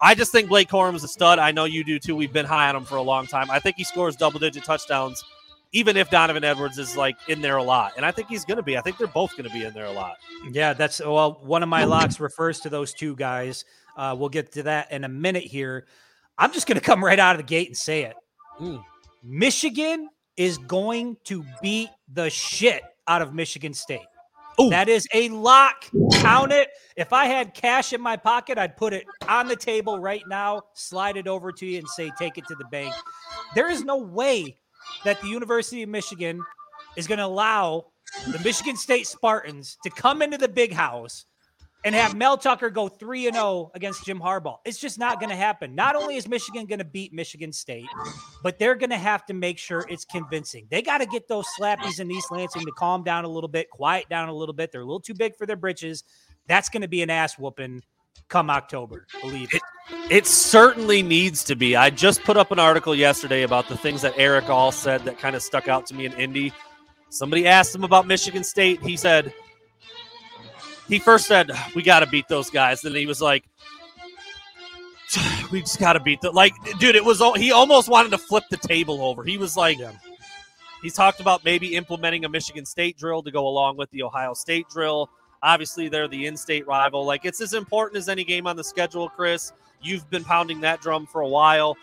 [0.00, 1.38] I just think Blake Corum is a stud.
[1.38, 2.16] I know you do too.
[2.16, 3.50] We've been high on him for a long time.
[3.50, 5.22] I think he scores double digit touchdowns,
[5.74, 7.92] even if Donovan Edwards is like in there a lot.
[7.96, 8.78] And I think he's going to be.
[8.78, 10.16] I think they're both going to be in there a lot.
[10.50, 11.40] Yeah, that's well.
[11.42, 13.64] One of my locks refers to those two guys.
[13.96, 15.86] Uh, we'll get to that in a minute here.
[16.38, 18.14] I'm just going to come right out of the gate and say it.
[18.60, 18.82] Mm.
[19.22, 24.06] Michigan is going to beat the shit out of Michigan State.
[24.60, 24.70] Ooh.
[24.70, 25.86] That is a lock.
[26.12, 26.68] Count it.
[26.96, 30.62] If I had cash in my pocket, I'd put it on the table right now,
[30.74, 32.94] slide it over to you, and say, take it to the bank.
[33.56, 34.58] There is no way
[35.04, 36.40] that the University of Michigan
[36.96, 37.86] is going to allow
[38.28, 41.26] the Michigan State Spartans to come into the big house
[41.84, 44.56] and have Mel Tucker go 3 and 0 against Jim Harbaugh.
[44.64, 45.74] It's just not going to happen.
[45.74, 47.88] Not only is Michigan going to beat Michigan State,
[48.42, 50.66] but they're going to have to make sure it's convincing.
[50.70, 53.68] They got to get those slappies in East Lansing to calm down a little bit,
[53.70, 54.72] quiet down a little bit.
[54.72, 56.04] They're a little too big for their britches.
[56.46, 57.82] That's going to be an ass whooping
[58.28, 59.62] come October, believe it.
[60.10, 61.76] It certainly needs to be.
[61.76, 65.18] I just put up an article yesterday about the things that Erick All said that
[65.18, 66.52] kind of stuck out to me in Indy.
[67.10, 68.82] Somebody asked him about Michigan State.
[68.82, 69.32] He said,
[70.88, 72.80] he first said, we got to beat those guys.
[72.80, 73.44] Then he was like,
[75.52, 76.34] we just got to beat them.
[76.34, 79.22] Like, dude, it was, he almost wanted to flip the table over.
[79.22, 79.78] He was like,
[80.82, 84.34] he talked about maybe implementing a Michigan State drill to go along with the Ohio
[84.34, 85.08] State drill.
[85.44, 87.04] Obviously, they're the in state rival.
[87.04, 89.52] Like, it's as important as any game on the schedule, Chris.
[89.82, 91.76] You've been pounding that drum for a while.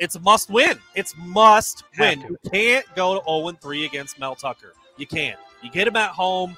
[0.00, 0.78] It's a must win.
[0.94, 2.22] It's must win.
[2.22, 4.72] You can't go to 0 3 against Mel Tucker.
[4.96, 5.38] You can't.
[5.62, 6.56] You get him at home.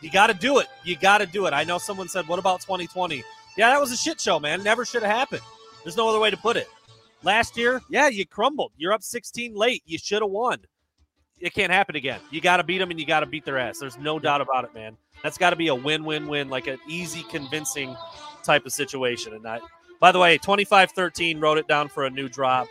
[0.00, 0.68] You got to do it.
[0.82, 1.52] You got to do it.
[1.52, 3.22] I know someone said, What about 2020?
[3.58, 4.62] Yeah, that was a shit show, man.
[4.62, 5.42] Never should have happened.
[5.84, 6.68] There's no other way to put it.
[7.22, 8.72] Last year, yeah, you crumbled.
[8.78, 9.82] You're up 16 late.
[9.84, 10.60] You should have won.
[11.40, 12.20] It can't happen again.
[12.30, 13.78] You got to beat them and you got to beat their ass.
[13.78, 14.96] There's no doubt about it, man.
[15.22, 17.96] That's got to be a win win win, like an easy, convincing
[18.42, 19.34] type of situation.
[19.34, 19.60] And I,
[20.00, 22.68] by the way, 25 13 wrote it down for a new drop.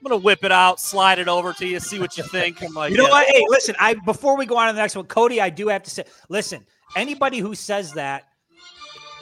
[0.00, 2.62] I'm gonna whip it out, slide it over to you, see what you think.
[2.62, 3.10] I'm like, You know yeah.
[3.10, 3.26] what?
[3.28, 5.82] Hey, listen, I before we go on to the next one, Cody, I do have
[5.82, 8.27] to say, listen, anybody who says that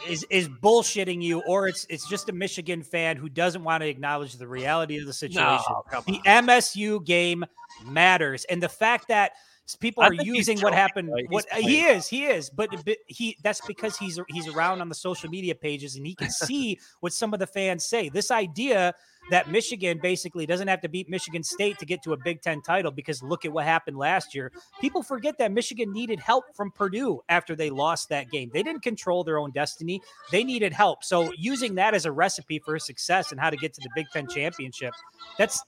[0.09, 3.89] is is bullshitting you, or it's it's just a Michigan fan who doesn't want to
[3.89, 5.65] acknowledge the reality of the situation.
[5.69, 6.21] No, the.
[6.27, 7.45] MSU game
[7.85, 9.33] matters, and the fact that
[9.75, 11.11] people I are using what happened.
[11.13, 11.25] right?
[11.29, 14.95] What he is, he is, but but he that's because he's he's around on the
[14.95, 18.09] social media pages and he can see what some of the fans say.
[18.09, 18.95] This idea
[19.31, 22.63] that Michigan basically doesn't have to beat Michigan State to get to a Big Ten
[22.63, 24.53] title because look at what happened last year.
[24.81, 28.51] People forget that Michigan needed help from Purdue after they lost that game.
[28.53, 31.05] They didn't control their own destiny, they needed help.
[31.05, 34.07] So, using that as a recipe for success and how to get to the Big
[34.13, 34.95] Ten championship,
[35.39, 35.63] that's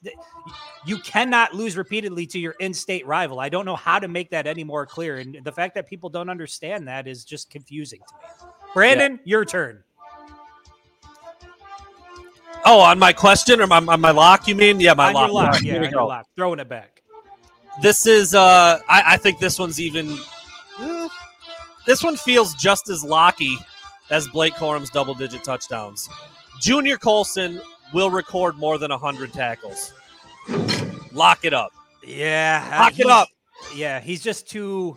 [0.87, 3.41] you cannot lose repeatedly to your in state rival.
[3.41, 5.19] I don't know how to make that any more clear.
[5.19, 8.53] And the fact that people don't understand that is just confusing to me.
[8.75, 9.83] Brandon, your turn.
[12.71, 14.79] Oh, on my question or my, on my lock, you mean?
[14.79, 15.33] Yeah, my lock.
[15.33, 15.63] lock.
[15.63, 16.27] Yeah, here on your lock.
[16.37, 17.03] Throwing it back.
[17.81, 20.19] This is, uh, I, I think this one's even,
[20.79, 21.09] eh,
[21.87, 23.57] this one feels just as locky
[24.11, 26.11] as Blake Corum's double digit touchdowns.
[26.61, 27.59] Junior Colson
[27.95, 29.95] will record more than 100 tackles.
[31.13, 31.73] Lock it up.
[32.05, 32.69] Yeah.
[32.71, 33.29] uh, Lock it up.
[33.75, 34.95] Yeah, he's just too.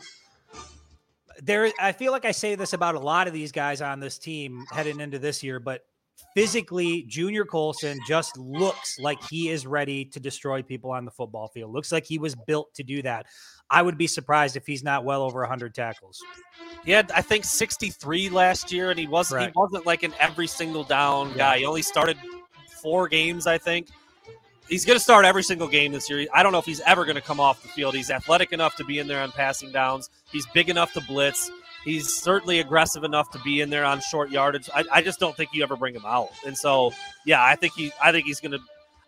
[1.41, 4.17] There, I feel like I say this about a lot of these guys on this
[4.17, 5.85] team heading into this year, but
[6.35, 11.47] physically, Junior Colson just looks like he is ready to destroy people on the football
[11.47, 11.71] field.
[11.73, 13.25] Looks like he was built to do that.
[13.69, 16.21] I would be surprised if he's not well over 100 tackles.
[16.85, 19.53] He had, I think, 63 last year, and he wasn't Correct.
[19.55, 21.37] he wasn't like an every single down Yeah.
[21.37, 21.57] guy.
[21.59, 22.17] He only started
[22.81, 23.87] four games, I think.
[24.67, 26.25] He's going to start every single game this year.
[26.33, 27.93] I don't know if he's ever going to come off the field.
[27.93, 30.09] He's athletic enough to be in there on passing downs.
[30.31, 31.51] He's big enough to blitz.
[31.83, 34.69] He's certainly aggressive enough to be in there on short yardage.
[34.73, 36.29] I, I just don't think you ever bring him out.
[36.45, 36.93] And so,
[37.25, 38.59] yeah, I think he, I think he's going to,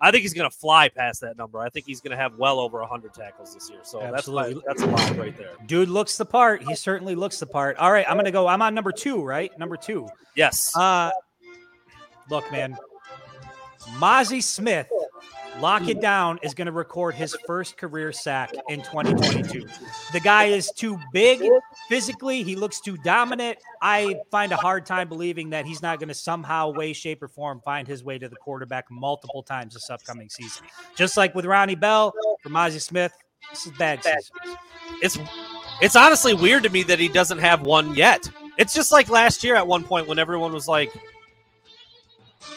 [0.01, 1.59] I think he's going to fly past that number.
[1.59, 3.79] I think he's going to have well over 100 tackles this year.
[3.83, 4.61] So that's Absolutely.
[4.65, 5.51] that's a lot right there.
[5.65, 6.63] Dude looks the part.
[6.63, 7.77] He certainly looks the part.
[7.77, 8.47] All right, I'm going to go.
[8.47, 9.57] I'm on number two, right?
[9.57, 10.09] Number two.
[10.35, 10.75] Yes.
[10.75, 11.11] Uh,
[12.29, 12.75] look, man,
[13.97, 14.89] Mozzie Smith,
[15.59, 19.65] lock it down, is going to record his first career sack in 2022.
[20.11, 21.41] The guy is too big
[21.89, 22.43] physically.
[22.43, 23.57] He looks too dominant.
[23.81, 27.27] I find a hard time believing that he's not going to somehow, way, shape, or
[27.27, 30.65] form find his way to the quarterback multiple times this upcoming season.
[30.95, 33.13] Just like with Ronnie Bell for Mazi Smith,
[33.51, 34.57] this is bad season.
[35.01, 35.17] it's
[35.81, 38.29] it's honestly weird to me that he doesn't have one yet.
[38.57, 40.93] It's just like last year at one point when everyone was like,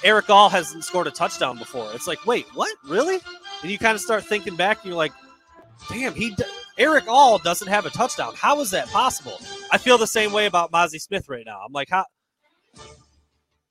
[0.02, 1.90] Erick All hasn't scored a touchdown before.
[1.94, 2.74] It's like, wait, what?
[2.86, 3.18] Really?
[3.62, 5.12] And you kind of start thinking back, and you're like,
[5.88, 6.44] damn, he d-
[6.78, 8.34] Erick All doesn't have a touchdown.
[8.36, 9.38] How is that possible?
[9.72, 11.60] I feel the same way about Mazi Smith right now.
[11.64, 12.04] I'm like, how?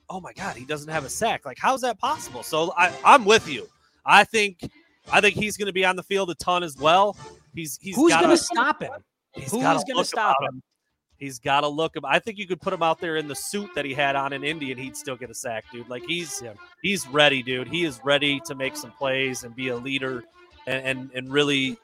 [0.09, 1.45] Oh my god, he doesn't have a sack.
[1.45, 2.43] Like, how is that possible?
[2.43, 3.67] So I, I'm with you.
[4.05, 4.69] I think
[5.11, 7.17] I think he's going to be on the field a ton as well.
[7.53, 8.91] He's he's Who's going to stop him?
[9.33, 10.63] He's Who's gonna stop about him?
[11.17, 11.95] He's got to look.
[11.95, 12.03] him.
[12.05, 14.33] I think you could put him out there in the suit that he had on
[14.33, 15.87] in Indy, and he'd still get a sack, dude.
[15.89, 16.53] Like he's Yeah.
[16.81, 17.67] he's ready, dude.
[17.67, 20.23] He is ready to make some plays and be a leader,
[20.67, 21.77] and and, and really,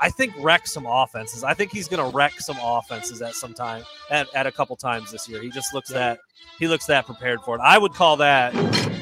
[0.00, 1.44] I think wreck some offenses.
[1.44, 4.74] I think he's going to wreck some offenses at some time, at, at a couple
[4.76, 5.42] times this year.
[5.42, 6.20] He just looks that
[6.58, 7.60] he looks that prepared for it.
[7.62, 8.54] I would call that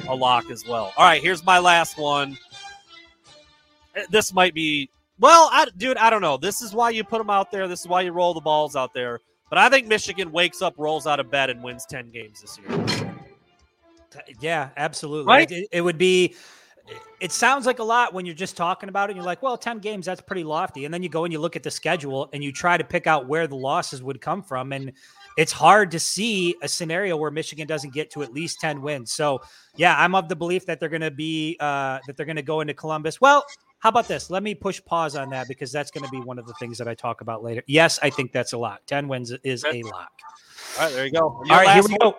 [0.08, 0.92] a lock as well.
[0.96, 2.36] All right, here's my last one.
[3.96, 5.96] Uh, This might be well, I, dude.
[5.96, 6.36] I don't know.
[6.36, 7.68] This is why you put them out there.
[7.68, 9.20] This is why you roll the balls out there.
[9.50, 12.58] But I think Michigan wakes up, rolls out of bed, and wins ten games this
[12.58, 13.14] year.
[14.40, 15.26] Yeah, absolutely.
[15.26, 15.50] Right?
[15.50, 16.34] It, it would be.
[17.20, 19.12] It sounds like a lot when you're just talking about it.
[19.12, 20.86] And you're like, well, 10 games, that's pretty lofty.
[20.86, 23.06] And then you go and you look at the schedule and you try to pick
[23.06, 24.72] out where the losses would come from.
[24.72, 24.92] And
[25.36, 29.12] it's hard to see a scenario where Michigan doesn't get to at least 10 wins.
[29.12, 29.42] So,
[29.76, 32.42] yeah, I'm of the belief that they're going to be, uh, that they're going to
[32.42, 33.20] go into Columbus.
[33.20, 33.44] Well,
[33.80, 34.30] how about this?
[34.30, 36.78] Let me push pause on that because that's going to be one of the things
[36.78, 37.62] that I talk about later.
[37.66, 38.80] Yes, I think that's a lock.
[38.86, 40.10] 10 wins is a lock.
[40.78, 41.20] All right, there you go.
[41.20, 42.16] All right, here we go.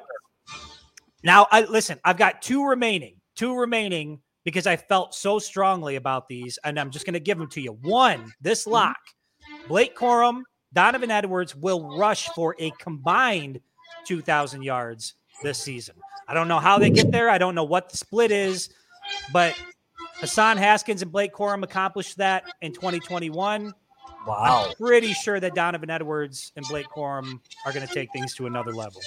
[1.23, 1.99] Now, I listen.
[2.05, 6.91] I've got two remaining, two remaining because I felt so strongly about these, and I'm
[6.91, 7.73] just going to give them to you.
[7.81, 8.97] One, this lock:
[9.67, 13.59] Blake Corum, Donovan Edwards will rush for a combined
[14.05, 15.95] 2,000 yards this season.
[16.27, 17.29] I don't know how they get there.
[17.29, 18.69] I don't know what the split is,
[19.33, 19.55] but
[20.19, 23.73] Hassan Haskins and Blake Corum accomplished that in 2021.
[24.27, 24.67] Wow.
[24.67, 28.47] I'm pretty sure that Donovan Edwards and Blake Corum are going to take things to
[28.47, 29.01] another level.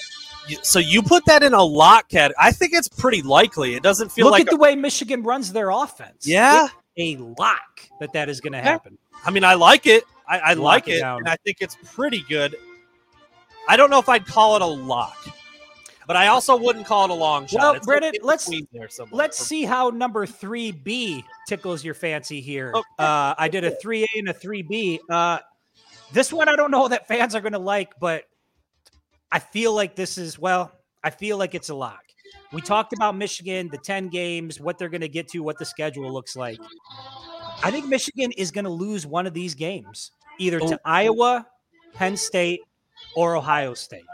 [0.63, 2.33] So you put that in a lock cat.
[2.39, 3.75] I think it's pretty likely.
[3.75, 4.41] It doesn't feel Look like.
[4.41, 6.27] at the way Michigan runs their offense.
[6.27, 6.67] Yeah.
[6.95, 8.97] It's a lock that that is going to happen.
[9.25, 10.03] I mean, I like it.
[10.27, 12.55] I, I like it it, and I think it's pretty good.
[13.67, 15.17] I don't know if I'd call it a lock,
[16.13, 17.59] but I also wouldn't call it a long shot.
[17.59, 19.17] Well, It's Brennan, let's- between there somewhere.
[19.17, 22.71] Let's see how number three B tickles your fancy here.
[22.75, 22.87] Okay.
[22.99, 24.99] Uh, I did a three A and a three B.
[25.09, 25.39] Uh,
[26.11, 28.25] this one I don't know that fans are going to like, but
[29.31, 30.71] I feel like this is well.
[31.03, 32.03] I feel like it's a lock.
[32.51, 35.65] We talked about Michigan, the ten games, what they're going to get to, what the
[35.65, 36.59] schedule looks like.
[37.63, 40.79] I think Michigan is going to lose one of these games, either to Oh.
[40.85, 41.47] Iowa,
[41.95, 42.61] Penn State,
[43.15, 44.05] or Ohio State.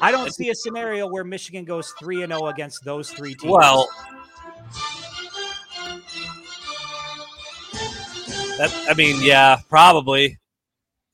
[0.00, 3.52] I don't see a scenario where Michigan goes three and zero against those three teams.
[3.52, 3.88] Well,
[8.58, 10.38] that I mean, yeah, probably.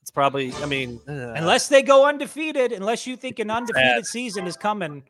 [0.01, 0.53] It's probably.
[0.55, 5.03] I mean, uh, unless they go undefeated, unless you think an undefeated season is coming,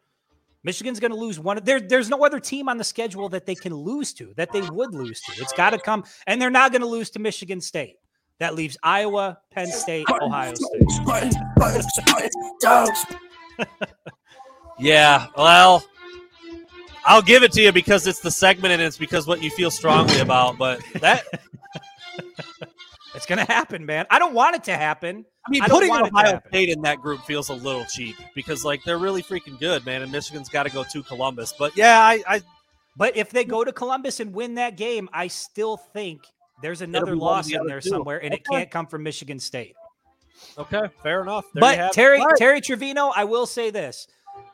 [0.64, 1.60] Michigan's going to lose one.
[1.64, 4.62] There, there's no other team on the schedule that they can lose to, that they
[4.62, 5.42] would lose to.
[5.42, 7.96] It's got to come, and they're not going to lose to Michigan State.
[8.40, 10.84] That leaves Iowa, Penn State, Ohio State.
[14.80, 15.28] Yeah.
[15.38, 15.84] Well,
[17.06, 19.72] I'll give it to you because it's the segment and it's because what you feel
[19.72, 20.58] strongly about.
[20.58, 21.24] But that,
[23.14, 24.06] It's going to happen, man.
[24.10, 25.26] I don't want it to happen.
[25.46, 26.42] I mean, I putting Ohio.
[26.48, 30.02] State in that group feels a little cheap because like they're really freaking good, man.
[30.02, 31.54] And Michigan's got to go to Columbus.
[31.58, 32.42] But yeah, I, I
[32.96, 36.22] But if they go to Columbus and win that game, I still think
[36.62, 37.90] there's another be one of loss in there two.
[37.90, 39.76] somewhere, and it can't come from Michigan State.
[40.58, 41.46] Okay, fair enough.
[41.54, 41.94] There But.
[41.94, 42.38] Terry All right.
[42.38, 44.08] Terry Trevino, I will say this: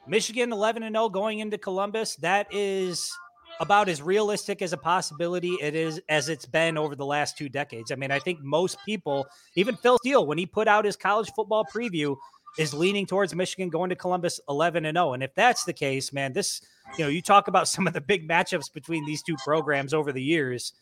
[0.08, 2.16] Michigan 11 and 0 going into Columbus.
[2.18, 3.12] That is
[3.60, 7.50] about as realistic as a possibility it is as it's been over the last two
[7.50, 7.92] decades.
[7.92, 11.32] I mean, I think most people, even Phil Steele, when he put out his college
[11.36, 12.16] football preview,
[12.58, 15.14] is leaning towards Michigan going to Columbus 11 and 0.
[15.14, 16.62] And if that's the case, man, this
[16.98, 20.12] you know, you talk about some of the big matchups between these two programs over
[20.12, 20.74] the years.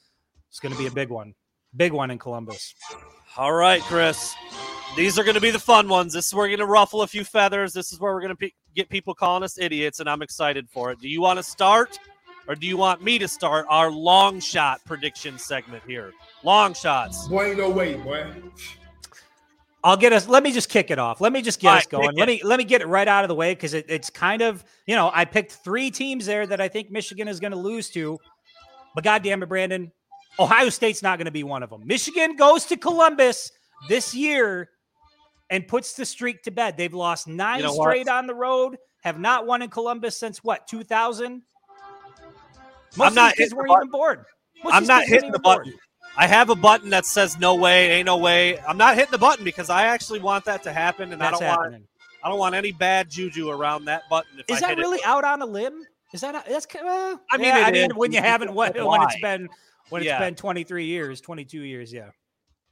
[0.49, 1.33] It's going to be a big one,
[1.75, 2.75] big one in Columbus.
[3.37, 4.33] All right, Chris.
[4.95, 6.13] These are going to be the fun ones.
[6.13, 7.73] This is where we're going to ruffle a few feathers.
[7.73, 10.69] This is where we're going to pe- get people calling us idiots, and I'm excited
[10.69, 11.01] for it.
[11.01, 11.99] Do you want to start,
[12.47, 16.13] or do you want me to start our long shot prediction segment here?
[16.43, 17.27] Long shots.
[17.27, 18.25] Boy, ain't no way, boy.
[19.83, 20.29] I'll get us.
[20.29, 21.19] Let me just kick it off.
[21.19, 22.15] Let me just get All us right, going.
[22.15, 22.31] Let it.
[22.31, 24.63] me let me get it right out of the way because it, it's kind of
[24.87, 27.89] you know I picked three teams there that I think Michigan is going to lose
[27.89, 28.17] to,
[28.95, 29.91] but goddamn it, Brandon,
[30.39, 31.85] Ohio State's not going to be one of them.
[31.85, 33.51] Michigan goes to Columbus
[33.89, 34.69] this year
[35.49, 36.77] and puts the streak to bed.
[36.77, 37.89] They've lost nine know what?
[37.89, 38.77] straight on the road.
[39.03, 41.41] Have not won in Columbus since what 2000.
[42.97, 44.25] Most I'm not kids weren't even born.
[44.63, 45.73] Most I'm not hitting the button.
[46.17, 48.57] I have a button that says no way, ain't no way.
[48.59, 51.39] I'm not hitting the button because I actually want that to happen, and That's I
[51.39, 51.87] don't want happening.
[52.23, 54.39] I don't want any bad juju around that button.
[54.39, 54.81] If Is I that hit it.
[54.81, 55.83] really out on a limb?
[56.13, 57.97] Is that that's ki- well, I mean, yeah, I mean is.
[57.97, 59.49] when you haven't when, when it's been
[59.89, 60.19] when it's Yeah.
[60.19, 62.09] been 23 years, 22 years, yeah.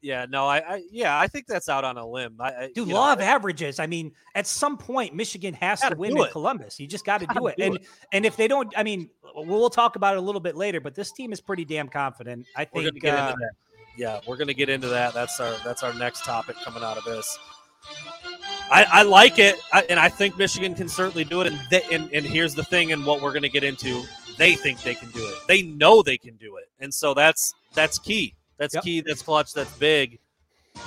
[0.03, 2.35] Yeah, no, I, I yeah, I think that's out on a limb.
[2.37, 3.79] I, I, Dude, law know, of averages.
[3.79, 6.27] I mean, at some point Michigan has to win in.
[6.29, 6.77] Columbus.
[6.77, 7.55] You just got to do it.
[7.55, 7.85] do and it.
[8.11, 10.81] and if they don't, I mean, we'll, we'll talk about it a little bit later,
[10.81, 12.45] but this team is pretty damn confident.
[12.57, 13.51] I we're think gonna get uh, into that.
[13.95, 15.13] Yeah, we're gonna get into that.
[15.13, 17.39] That's our that's our next topic coming out of this.
[18.69, 21.47] I, I like it, I, and I think Michigan can certainly do it.
[21.47, 24.03] And, they, and and here's the thing, and what we're going to get into,
[24.37, 25.35] they think they can do it.
[25.47, 28.35] They know they can do it, and so that's that's key.
[28.57, 28.83] That's Yep.
[28.83, 29.01] key.
[29.01, 29.53] That's clutch.
[29.53, 30.19] That's big.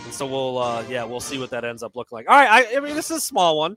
[0.05, 2.29] And so we'll, uh, yeah, we'll see what that ends up looking like.
[2.29, 3.77] All right, I, I mean, this is a small one.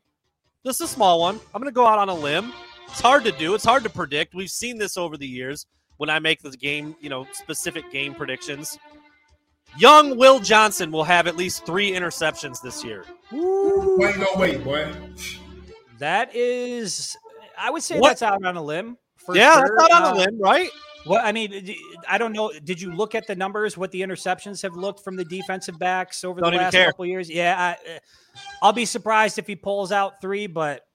[0.64, 1.36] This is a small one.
[1.54, 2.52] I'm going to go out on a limb.
[2.88, 3.54] It's hard to do.
[3.54, 4.34] It's hard to predict.
[4.34, 5.68] We've seen this over the years
[5.98, 8.78] when I make the game, you know, specific game predictions.
[9.78, 13.06] Young Will Johnson will have at least three interceptions this year.
[13.32, 14.92] Wait, no wait, boy.
[16.00, 17.16] That is,
[17.58, 18.10] I would say What?
[18.10, 18.98] that's out on a limb.
[19.18, 19.76] For yeah, sure.
[19.78, 20.70] that's out on Uh, a limb, right?
[21.06, 21.76] Well, I mean,
[22.08, 22.52] I don't know.
[22.64, 23.78] Did you look at the numbers?
[23.78, 26.88] What the interceptions have looked from the defensive backs over Don't the last care.
[26.88, 27.30] couple years?
[27.30, 28.00] Yeah, I, uh,
[28.62, 30.46] I'll be surprised if he pulls out three.
[30.48, 30.86] But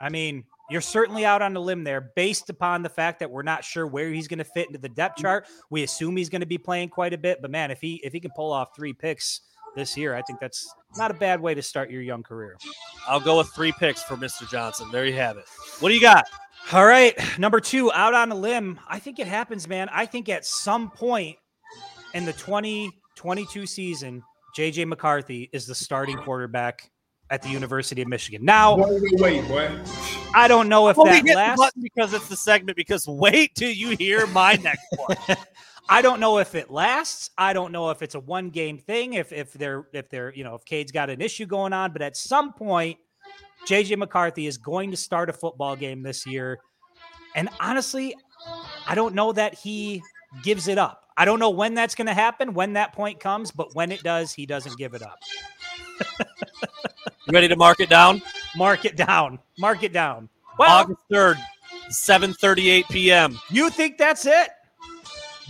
[0.00, 3.42] I mean, you're certainly out on the limb there, based upon the fact that we're
[3.42, 5.22] not sure where he's going to fit into the depth Mm.
[5.22, 5.46] chart.
[5.68, 8.12] We assume he's going to be playing quite a bit, but man, if he if
[8.12, 9.42] he can pull off three picks
[9.76, 12.56] this year, I think that's not a bad way to start your young career.
[13.06, 14.48] I'll go with three picks for Mr.
[14.50, 14.88] Johnson.
[14.90, 15.44] There you have it.
[15.78, 16.24] What do you got?
[16.72, 18.78] All right, number two, out on a limb.
[18.86, 19.88] I think it happens, man.
[19.92, 21.36] I think at some point
[22.14, 24.22] in the 2022 season,
[24.56, 26.88] JJ McCarthy is the starting quarterback
[27.30, 28.44] at the University of Michigan.
[28.44, 29.70] Now, Wait, no wait, boy.
[30.34, 31.72] I don't know if Well, that lasts.
[31.80, 32.76] because it's the segment.
[32.76, 35.36] Because wait till you hear my next one.
[35.88, 37.30] I don't know if it lasts.
[37.36, 39.14] I don't know if it's a one game thing.
[39.14, 42.00] If if they're if they're you know if Cade's got an issue going on, but
[42.02, 42.96] at some point,
[43.66, 46.58] JJ McCarthy is going to start a football game this year,
[47.34, 48.14] and honestly,
[48.86, 50.02] I don't know that he
[50.42, 51.04] gives it up.
[51.16, 54.02] I don't know when that's going to happen, when that point comes, but when it
[54.02, 55.18] does, he doesn't give it up.
[57.26, 58.22] You ready to mark it down?
[58.56, 59.38] Mark it down.
[59.58, 60.28] Mark it down.
[60.58, 61.36] Well, August third,
[61.90, 63.38] seven thirty-eight p.m.
[63.50, 64.48] you think that's it?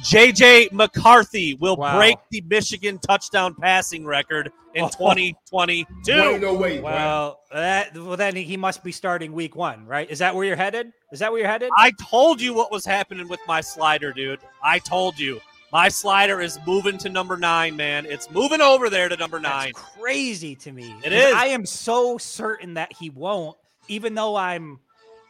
[0.03, 1.97] JJ McCarthy will Wow.
[1.99, 4.89] break the Michigan touchdown passing record in Oh.
[4.89, 6.13] 2022.
[6.17, 6.83] Wait, no wait.
[6.83, 10.11] Well, that well then he must be starting week one, right?
[10.11, 10.93] Is that where you're headed?
[11.13, 11.71] Is that where you're headed?
[11.77, 14.41] I told you what was happening with my slider, dude.
[14.63, 15.41] I told you.
[15.73, 18.05] My slider is moving to number nine, man.
[18.05, 19.73] It's moving over there to number nine.
[19.75, 20.93] That's crazy to me.
[21.05, 21.35] It 'Cause is.
[21.35, 24.81] I am so certain that he won't, even though I'm.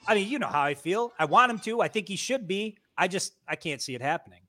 [0.06, 1.12] I mean, you know how I feel.
[1.18, 1.82] I want him to.
[1.82, 2.78] I think he should be.
[2.96, 4.39] I just I can't see it happening.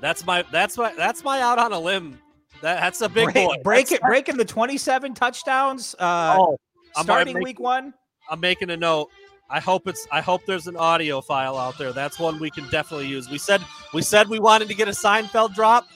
[0.00, 2.18] That's my that's my that's my out on a limb.
[2.62, 3.56] That, that's a big break, boy.
[3.62, 5.94] break That's- it, breaking the 27 touchdowns.
[5.98, 6.56] Uh, Oh,
[6.96, 7.92] I'm- starting week one.
[8.30, 9.10] I'm making a note.
[9.50, 10.06] I hope it's.
[10.10, 11.92] I hope there's an audio file out there.
[11.92, 13.28] That's one we can definitely use.
[13.28, 13.60] We said
[13.92, 15.86] we said we wanted to get a Seinfeld drop.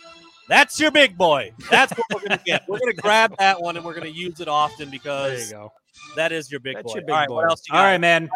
[0.48, 1.52] That's your big boy.
[1.70, 2.62] That's what we're gonna get.
[2.68, 5.72] We're gonna grab that one and we're gonna use it often because go.
[6.16, 6.98] that is your big That's boy.
[6.98, 7.34] your big All right, boy.
[7.36, 7.82] what else you got?
[7.84, 8.28] right, man.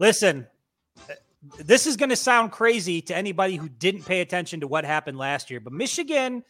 [0.00, 0.46] Listen,
[1.58, 5.18] this is going to sound crazy to anybody who didn't pay attention to what happened
[5.18, 6.42] last year, but Michigan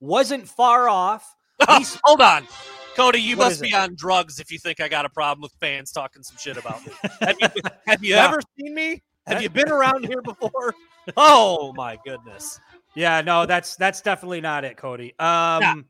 [0.00, 1.34] wasn't far off.
[1.68, 2.46] Hold on,
[2.96, 3.20] Cody.
[3.20, 3.74] You What must be it?
[3.74, 6.84] on drugs if you think I got a problem with fans talking some shit about
[6.86, 6.92] me.
[7.20, 7.48] have you,
[7.86, 8.24] have you No.
[8.24, 9.02] ever seen me?
[9.26, 10.74] Have you been around here before?
[11.16, 12.60] Oh my goodness.
[12.94, 15.14] Yeah, no, that's that's definitely not it, Cody.
[15.18, 15.86] Um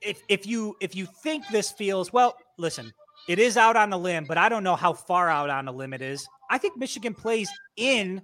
[0.00, 2.92] if if you if you think this feels well, listen,
[3.26, 5.72] it is out on the limb, but I don't know how far out on the
[5.72, 6.28] limb it is.
[6.50, 8.22] I think Michigan plays in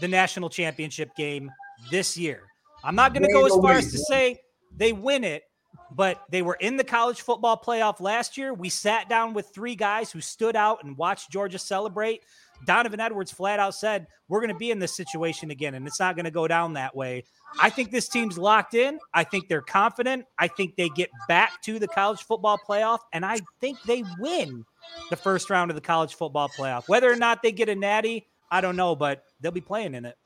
[0.00, 1.50] the national championship game
[1.90, 2.42] this year.
[2.84, 4.40] I'm not going to go as far as to say
[4.76, 5.44] they win it,
[5.90, 8.52] but they were in the college football playoff last year.
[8.54, 12.22] We sat down with three guys who stood out and watched Georgia celebrate.
[12.66, 16.00] Donovan Edwards flat out said, We're going to be in this situation again, and it's
[16.00, 17.24] not going to go down that way.
[17.60, 18.98] I think this team's locked in.
[19.14, 20.24] I think they're confident.
[20.38, 24.64] I think they get back to the college football playoff, and I think they win
[25.10, 26.88] the first round of the college football playoff.
[26.88, 30.04] Whether or not they get a natty, I don't know, but they'll be playing in
[30.04, 30.16] it.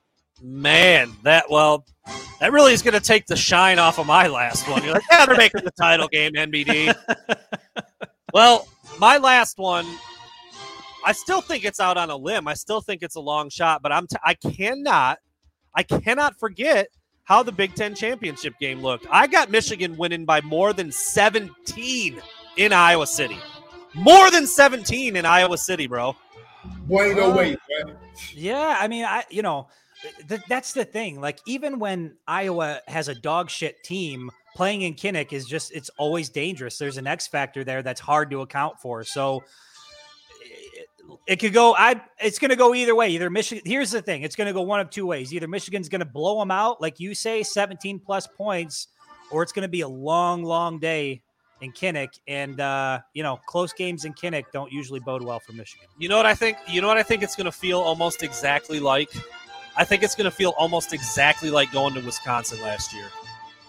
[0.42, 1.86] Man, that well,
[2.40, 4.84] that really is going to take the shine off of my last one.
[4.84, 6.94] You're like, yeah, they're making the title game, NBD.
[8.34, 9.86] well, my last one,
[11.04, 12.48] I still think it's out on a limb.
[12.48, 15.18] I still think it's a long shot, but I'm t- I cannot,
[15.74, 16.88] I cannot forget
[17.24, 19.06] how the Big Ten championship game looked.
[19.10, 22.20] I got Michigan winning by more than 17
[22.56, 23.38] in Iowa City.
[23.96, 26.14] More than 17 in Iowa City, bro.
[26.86, 27.58] Boy, no wait.
[28.34, 29.68] Yeah, I mean, I you know,
[30.28, 31.20] th- that's the thing.
[31.20, 35.90] Like even when Iowa has a dog shit team, playing in Kinnick is just it's
[35.98, 36.78] always dangerous.
[36.78, 39.02] There's an X factor there that's hard to account for.
[39.04, 39.42] So
[40.40, 40.88] it,
[41.26, 41.74] it could go.
[41.74, 43.10] I it's going to go either way.
[43.10, 43.62] Either Michigan.
[43.64, 44.22] Here's the thing.
[44.22, 45.32] It's going to go one of two ways.
[45.32, 48.88] Either Michigan's going to blow them out, like you say, 17 plus points,
[49.30, 51.22] or it's going to be a long, long day
[51.60, 52.18] in Kinnick.
[52.28, 55.86] And uh, you know, close games in Kinnick don't usually bode well for Michigan.
[55.98, 56.56] You know what I think?
[56.68, 59.10] You know what I think it's going to feel almost exactly like.
[59.76, 63.06] I think it's going to feel almost exactly like going to Wisconsin last year.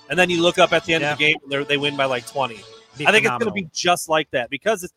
[0.10, 1.12] and then you look up at the end Yeah.
[1.12, 2.56] of the game and they're- win by like 20.
[2.56, 4.94] I think it's going to be just like that because it's,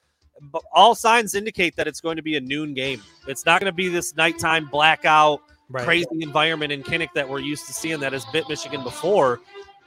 [0.72, 3.02] all signs indicate that it's going to be a noon game.
[3.26, 5.84] It's not going to be this nighttime blackout Right.
[5.84, 9.40] crazy environment in Kinnick that we're used to seeing that has bit Michigan before.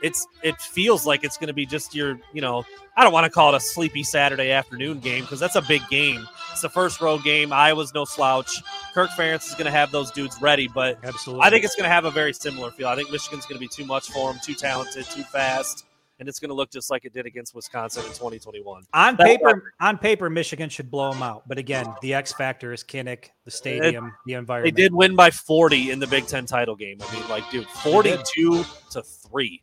[0.04, 3.24] It's it feels like it's going to be just your you know I don't want
[3.24, 6.28] to call it a sleepy Saturday afternoon game because that's a big game.
[6.52, 7.52] It's the first road game.
[7.52, 8.62] Iowa's no slouch.
[8.94, 11.44] Kirk Ferentz is going to have those dudes ready, but Absolutely.
[11.44, 12.88] I think it's going to have a very similar feel.
[12.88, 15.86] I think Michigan's going to be too much for them, too talented, too fast,
[16.20, 18.84] and it's going to look just like it did against Wisconsin in 2021.
[18.94, 19.74] on That's paper.
[19.80, 21.48] On paper, Michigan should blow them out.
[21.48, 24.76] But again, the X factor is Kinnick, the stadium, the environment.
[24.76, 26.98] They did win by 40 in the Big Ten title game.
[27.02, 29.62] I mean, like, dude, 42 to three.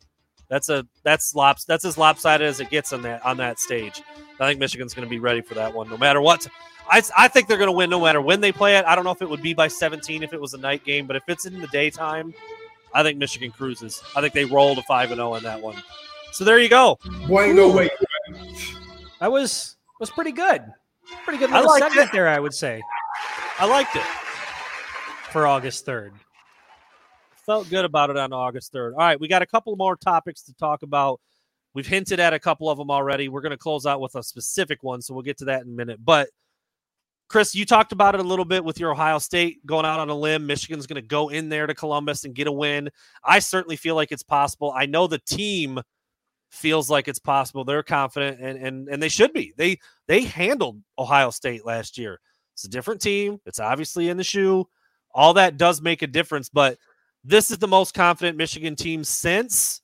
[0.51, 4.03] That's a that's lops that's as lopsided as it gets on that on that stage.
[4.37, 6.45] I think Michigan's going to be ready for that one, no matter what.
[6.89, 8.83] I, I think they're going to win no matter when they play it.
[8.83, 11.07] I don't know if it would be by 17 if it was a night game,
[11.07, 12.33] but if it's in the daytime,
[12.93, 14.03] I think Michigan cruises.
[14.13, 15.81] I think they roll to five and oh zero in that one.
[16.33, 16.99] So there you go.
[17.27, 17.89] Boy, ain't no way.
[19.21, 20.63] That was was pretty good.
[21.23, 22.11] Pretty good I little segment it.
[22.11, 22.81] there, I would say,
[23.57, 24.03] I liked it.
[25.31, 26.13] for August third.
[27.45, 28.93] Felt good about it on August 3rd.
[28.93, 31.19] All right, we got a couple more topics to talk about.
[31.73, 33.29] We've hinted at a couple of them already.
[33.29, 35.69] We're going to close out with a specific one, so we'll get to that in
[35.69, 35.99] a minute.
[36.03, 36.29] But
[37.29, 40.09] Chris, you talked about it a little bit with your Ohio State going out on
[40.09, 40.45] a limb.
[40.45, 42.89] Michigan's going to go in there to Columbus and get a win.
[43.23, 44.73] I certainly feel like it's possible.
[44.75, 45.79] I know the team
[46.49, 47.63] feels like it's possible.
[47.63, 49.53] They're confident and and and they should be.
[49.55, 52.19] They they handled Ohio State last year.
[52.53, 53.39] It's a different team.
[53.45, 54.67] It's obviously in the shoe.
[55.13, 56.77] All that does make a difference, but
[57.23, 59.81] this is the most confident Michigan team since.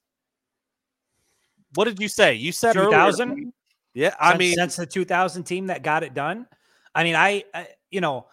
[1.76, 2.34] What did you say?
[2.36, 3.54] You said earlier- 2000?
[3.94, 6.46] Yeah, I Since- mean, since the 2000 team that got it done.
[6.94, 8.28] I mean, I, I you know,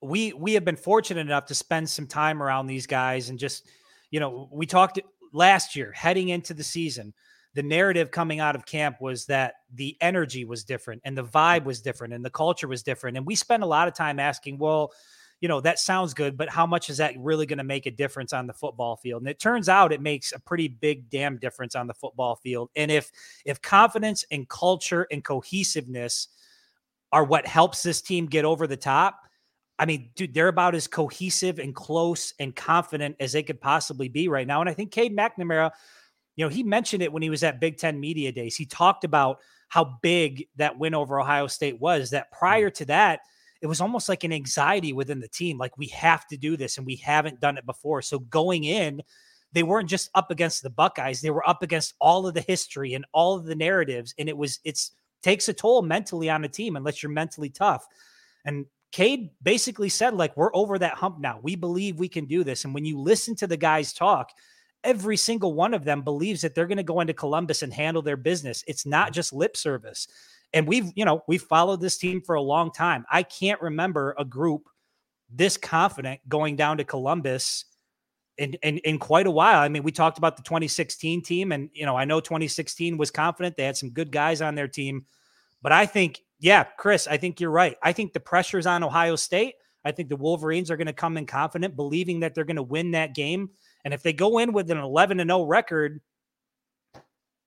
[0.00, 3.66] we we have been fortunate enough to spend some time around these guys and just,
[4.10, 5.00] you know, we talked
[5.32, 7.12] last year heading into the season.
[7.54, 11.64] The narrative coming out of camp was that the energy was different and the vibe
[11.64, 13.16] was different and the culture was different.
[13.16, 14.92] And we spent a lot of time asking, well,
[15.40, 17.90] you know, that sounds good, but how much is that really going to make a
[17.90, 19.22] difference on the football field?
[19.22, 22.70] And it turns out it makes a pretty big damn difference on the football field.
[22.74, 23.10] And if
[23.44, 26.28] if confidence and culture and cohesiveness
[27.12, 29.20] are what helps this team get over the top,
[29.78, 34.08] I mean, dude, they're about as cohesive and close and confident as they could possibly
[34.08, 34.60] be right now.
[34.60, 35.70] And I think Cade McNamara,
[36.34, 38.56] you know, he mentioned it when he was at Big Ten Media Days.
[38.56, 42.10] He talked about how big that win over Ohio State was.
[42.10, 42.38] That hmm.
[42.38, 43.20] prior to that,
[43.60, 45.58] it was almost like an anxiety within the team.
[45.58, 48.02] Like, we have to do this and we haven't done it before.
[48.02, 49.02] So going in,
[49.52, 52.94] they weren't just up against the Buckeyes, they were up against all of the history
[52.94, 54.14] and all of the narratives.
[54.18, 54.92] And it was, it's,
[55.22, 57.86] takes a toll mentally on a team unless you're mentally tough.
[58.44, 61.40] And Cade basically said, like, we're over that hump now.
[61.42, 62.64] We believe we can do this.
[62.64, 64.30] And when you listen to the guys talk,
[64.88, 68.00] every single one of them believes that they're going to go into Columbus and handle
[68.00, 68.64] their business.
[68.66, 70.08] It's not just lip service.
[70.54, 73.04] And we've, you know, we've followed this team for a long time.
[73.12, 74.66] I can't remember a group
[75.28, 77.66] this confident going down to Columbus
[78.38, 79.60] in, in, in quite a while.
[79.60, 83.10] I mean, we talked about the 2016 team, and you know, I know 2016 was
[83.10, 83.58] confident.
[83.58, 85.04] They had some good guys on their team,
[85.60, 87.76] but I think, yeah, Chris, I think you're right.
[87.82, 89.56] I think the pressure's on Ohio State.
[89.84, 92.62] I think the Wolverines are going to come in confident, believing that they're going to
[92.62, 93.50] win that game.
[93.84, 96.00] And if they go in with an 11 and 0 record,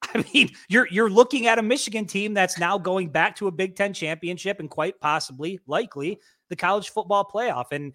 [0.16, 3.52] I mean, you're you're looking at a Michigan team that's now going back to a
[3.52, 6.20] Big Ten championship and quite possibly, likely,
[6.50, 7.66] the college football playoff.
[7.72, 7.94] And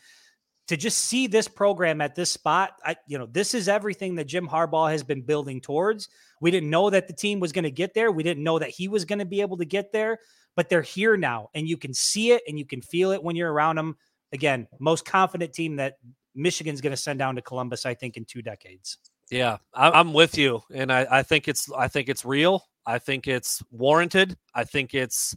[0.69, 4.27] to just see this program at this spot, I you know, this is everything that
[4.27, 6.09] Jim Harbaugh has been building towards.
[6.41, 8.11] We didn't know that the team was going to get there.
[8.11, 10.19] We didn't know that he was going to be able to get there,
[10.55, 13.37] but they're here now, and you can see it and you can feel it when
[13.37, 13.97] you're around them.
[14.33, 15.99] Again, most confident team that
[16.37, 18.99] Michigan's going to send down to Columbus, I think, in two decades.
[19.31, 22.63] Yeah, I'm with you, and I, I think it's I think it's real.
[22.87, 24.37] I think it's warranted.
[24.55, 25.35] I think it's,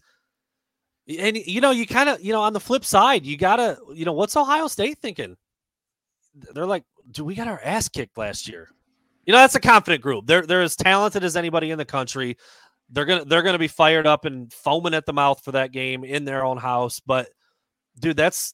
[1.08, 4.06] and you know, you kind of you know on the flip side, you gotta you
[4.06, 5.38] know what's Ohio State thinking?
[6.54, 8.70] They're like, do we got our ass kicked last year?
[9.26, 10.28] You know, that's a confident group.
[10.28, 12.38] They're they're as talented as anybody in the country.
[12.92, 16.04] They're gonna they're gonna be fired up and foaming at the mouth for that game
[16.04, 17.00] in their own house.
[17.00, 17.30] But
[18.00, 18.54] dude, that's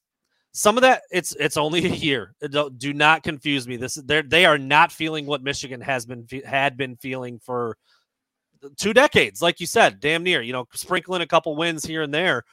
[0.56, 2.34] some of that it's it's only a year.
[2.42, 3.76] Uh, don't- do not confuse me.
[3.76, 7.78] This is they they are not feeling what michigan has been had been feeling for
[8.78, 12.14] two decades like you said damn near you know sprinkling a couple wins here and
[12.14, 12.44] there.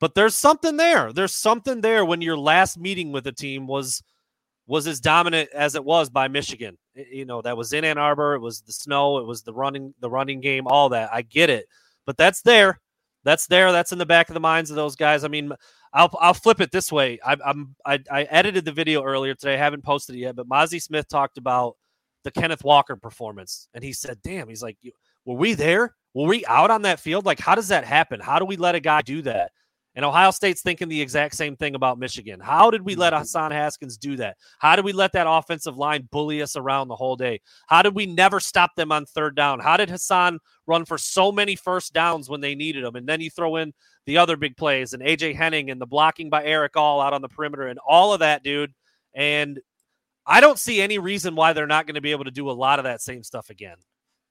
[0.00, 1.12] But there's something there.
[1.12, 4.02] There's something there when your last meeting with a team was
[4.66, 6.78] was as dominant as it was by michigan.
[6.94, 8.34] You know that was in ann arbor.
[8.34, 9.18] It was the snow.
[9.18, 11.10] It was the running the running game all that.
[11.12, 11.66] I get it.
[12.06, 12.80] But that's there.
[13.24, 13.70] That's there.
[13.72, 15.22] That's in the back of the minds of those guys.
[15.22, 15.52] I mean
[15.92, 17.18] I'll I'll flip it this way.
[17.24, 19.54] I, I'm I, I edited the video earlier today.
[19.54, 21.76] I haven't posted it yet, but Mazi Smith talked about
[22.24, 24.78] the Kenneth Walker performance, and he said, "Damn," he's like,
[25.24, 25.94] "Were we there?
[26.14, 27.26] Were we out on that field?
[27.26, 28.20] Like, how does that happen?
[28.20, 29.52] How do we let a guy do that?"
[29.94, 32.40] And Ohio State's thinking the exact same thing about Michigan.
[32.40, 34.38] How did we let Hassan Haskins do that?
[34.58, 37.40] How did we let that offensive line bully us around the whole day?
[37.66, 39.60] How did we never stop them on third down?
[39.60, 42.96] How did Hassan run for so many first downs when they needed them?
[42.96, 43.74] And then you throw in
[44.06, 47.20] the other big plays and AJ Henning and the blocking by Erick All out on
[47.20, 48.72] the perimeter and all of that, dude.
[49.14, 49.60] And
[50.24, 52.52] I don't see any reason why they're not going to be able to do a
[52.52, 53.76] lot of that same stuff again.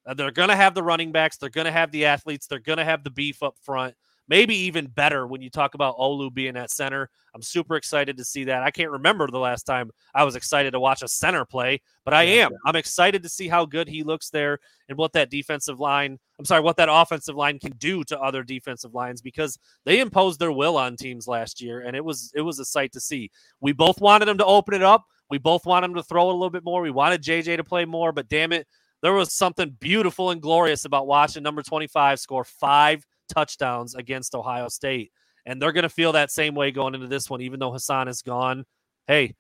[0.08, 2.58] Uh, they're going to have the running backs, they're going to have the athletes, they're
[2.58, 3.94] going to have the beef up front
[4.28, 7.10] maybe even better when you talk about Olu being at center.
[7.34, 8.64] I'm super excited to see that.
[8.64, 12.14] I can't remember the last time I was excited to watch a center play, but
[12.14, 12.52] I am.
[12.66, 14.60] I'm excited to see how good he looks there
[14.90, 18.44] and what that defensive line, I'm sorry, what that offensive line can do to other
[18.44, 22.42] defensive lines because they imposed their will on teams last year and it was it
[22.42, 23.32] was a sight to see.
[23.60, 25.06] We both wanted them to open it up.
[25.30, 26.82] We both wanted them to throw it a little bit more.
[26.82, 28.68] We wanted JJ to play more, but damn it,
[29.02, 34.68] there was something beautiful and glorious about watching number 25 score five touchdowns against Ohio
[34.68, 35.12] State.
[35.46, 38.08] And they're going to feel that same way going into this one, even though Hassan
[38.08, 38.66] is gone.
[39.08, 39.36] Hey,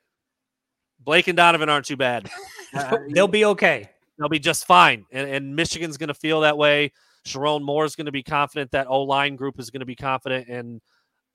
[0.99, 2.29] Blake and Donovan aren't too bad.
[3.09, 3.89] They'll be okay.
[4.17, 5.05] They'll be just fine.
[5.11, 6.91] And, and Michigan's going to feel that way.
[7.25, 8.71] Sherrone Moore is going to be confident.
[8.71, 10.47] That O line group is going to be confident.
[10.47, 10.81] And,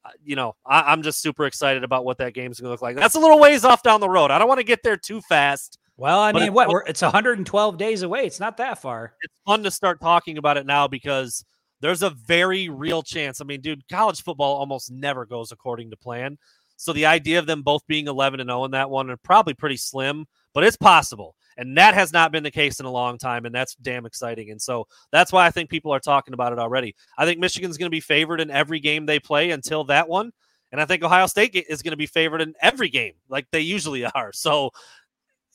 [0.05, 2.83] uh, you know, I, am just super excited about what that game's going to look
[2.83, 2.97] like.
[2.97, 4.33] That's a little ways off down the road.
[4.33, 5.79] I don't want to get there too fast.
[5.97, 6.69] Well, I mean, what?
[6.69, 8.27] We're, it's 112 days away.
[8.27, 9.15] It's not that far.
[9.23, 11.45] It's fun to start talking about it now because–
[11.87, 13.41] there's a very real chance.
[13.41, 16.37] I mean, dude, college football almost never goes according to plan.
[16.77, 19.55] So the idea of them both being 11 and 0 in that one are probably
[19.55, 21.37] pretty slim, but it's possible.
[21.57, 24.51] And that has not been the case in a long time, and that's damn exciting.
[24.51, 26.97] And so that's why I think people are talking about it already.
[27.17, 30.33] I think Michigan's going to be favored in every game they play until that one.
[30.73, 33.61] And I think Ohio State is going to be favored in every game, like they
[33.61, 34.33] usually are.
[34.33, 34.71] So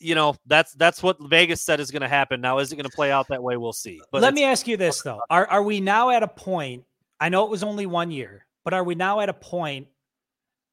[0.01, 2.41] you know that's that's what Vegas said is going to happen.
[2.41, 3.57] Now, is it going to play out that way?
[3.57, 4.01] We'll see.
[4.11, 6.83] But let me ask you this though: Are are we now at a point?
[7.19, 9.87] I know it was only one year, but are we now at a point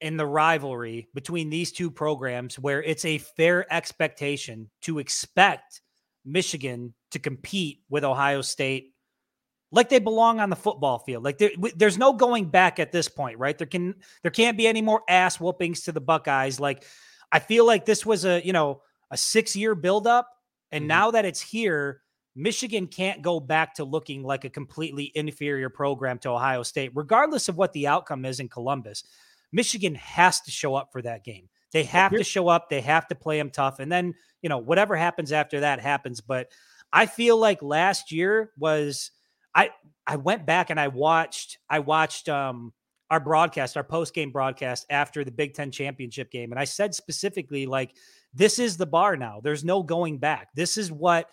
[0.00, 5.80] in the rivalry between these two programs where it's a fair expectation to expect
[6.24, 8.94] Michigan to compete with Ohio State
[9.70, 11.24] like they belong on the football field.
[11.24, 13.56] Like there, there's no going back at this point, right?
[13.56, 16.58] There can there can't be any more ass whoopings to the Buckeyes.
[16.58, 16.84] Like
[17.30, 20.28] I feel like this was a you know a six year buildup.
[20.70, 20.88] And mm-hmm.
[20.88, 22.02] now that it's here,
[22.34, 27.48] Michigan can't go back to looking like a completely inferior program to Ohio State, regardless
[27.48, 29.02] of what the outcome is in Columbus.
[29.52, 31.48] Michigan has to show up for that game.
[31.72, 32.68] They have to show up.
[32.70, 33.78] They have to play them tough.
[33.78, 36.20] And then, you know, whatever happens after that happens.
[36.20, 36.52] But
[36.92, 39.10] I feel like last year was
[39.54, 39.70] I
[40.06, 42.72] I went back and I watched I watched um
[43.10, 46.52] our broadcast, our post game broadcast after the Big Ten championship game.
[46.52, 47.94] And I said specifically, like,
[48.34, 49.40] this is the bar now.
[49.42, 50.48] There's no going back.
[50.54, 51.28] This is what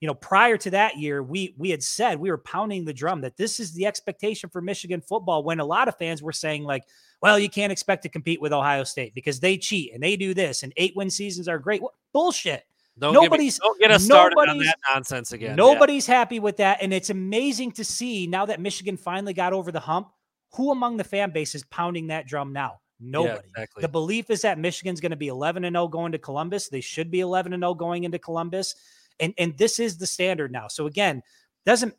[0.00, 3.20] you know prior to that year we we had said we were pounding the drum
[3.20, 6.64] that this is the expectation for Michigan football when a lot of fans were saying
[6.64, 6.82] like
[7.22, 10.34] well you can't expect to compete with Ohio State because they cheat and they do
[10.34, 11.82] this and eight win seasons are great
[12.12, 12.64] bullshit
[12.98, 16.14] don't nobody's get me, don't get us started on that nonsense again nobody's yeah.
[16.14, 19.80] happy with that and it's amazing to see now that Michigan finally got over the
[19.80, 20.08] hump
[20.54, 23.34] who among the fan base is pounding that drum now Nobody.
[23.34, 23.82] Yeah, exactly.
[23.82, 26.68] The belief is that Michigan's going to be 11 and 0 going to Columbus.
[26.68, 28.74] They should be 11 and 0 going into Columbus.
[29.18, 30.68] And and this is the standard now.
[30.68, 31.22] So again,
[31.66, 31.94] doesn't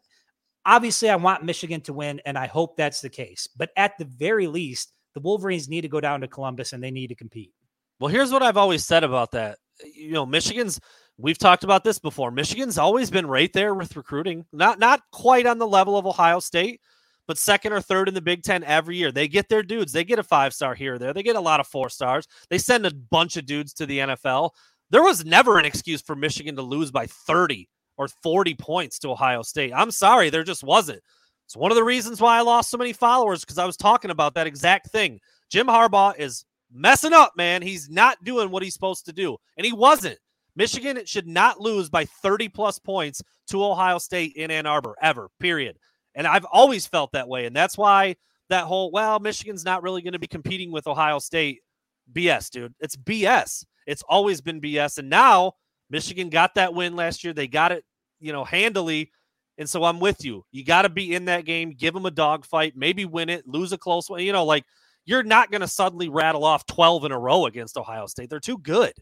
[0.66, 3.48] obviously I want Michigan to win and I hope that's the case.
[3.56, 6.92] But at the very least, the Wolverines need to go down to Columbus and they
[6.92, 7.52] need to compete.
[8.00, 9.58] Well, here's what I've always said about that.
[9.96, 10.80] You know, Michigan's
[11.18, 12.32] we've talked about this before.
[12.32, 14.46] Michigan's always been right there with recruiting.
[14.52, 16.82] Not not quite on the level of Ohio State,
[17.28, 19.12] but second or third in the Big Ten every year.
[19.12, 19.92] They get their dudes.
[19.92, 21.14] They get a five star here or there.
[21.14, 22.28] They get a lot of four stars.
[22.50, 24.52] They send a bunch of dudes to the NFL.
[24.90, 29.12] There was never an excuse for Michigan to lose by 30 or 40 points to
[29.12, 29.72] Ohio State.
[29.74, 31.02] I'm sorry, there just wasn't.
[31.46, 34.12] It's one of the reasons why I lost so many followers because I was talking
[34.12, 35.20] about that exact thing.
[35.50, 37.62] Jim Harbaugh is messing up, man.
[37.62, 40.18] He's not doing what he's supposed to do, and he wasn't.
[40.56, 45.30] Michigan should not lose by 30 plus points to Ohio State in Ann Arbor ever,
[45.40, 45.78] period.
[46.16, 47.46] And I've always felt that way.
[47.46, 48.16] And that's why
[48.50, 51.62] that whole, well, Michigan's not really going to be competing with Ohio State
[52.12, 52.74] BS, dude.
[52.80, 53.66] It's BS.
[53.88, 54.98] It's always been BS.
[54.98, 55.54] And now
[55.90, 57.34] Michigan got that win last year.
[57.34, 57.84] They got it,
[58.20, 59.12] you know, handily.
[59.58, 60.44] And so I'm with you.
[60.52, 63.74] You got to be in that game, give them a dogfight, maybe win it, lose
[63.74, 64.22] a close one.
[64.22, 64.66] You know, like
[65.06, 68.30] you're not going to suddenly rattle off 12 in a row against Ohio State.
[68.30, 68.94] They're too good.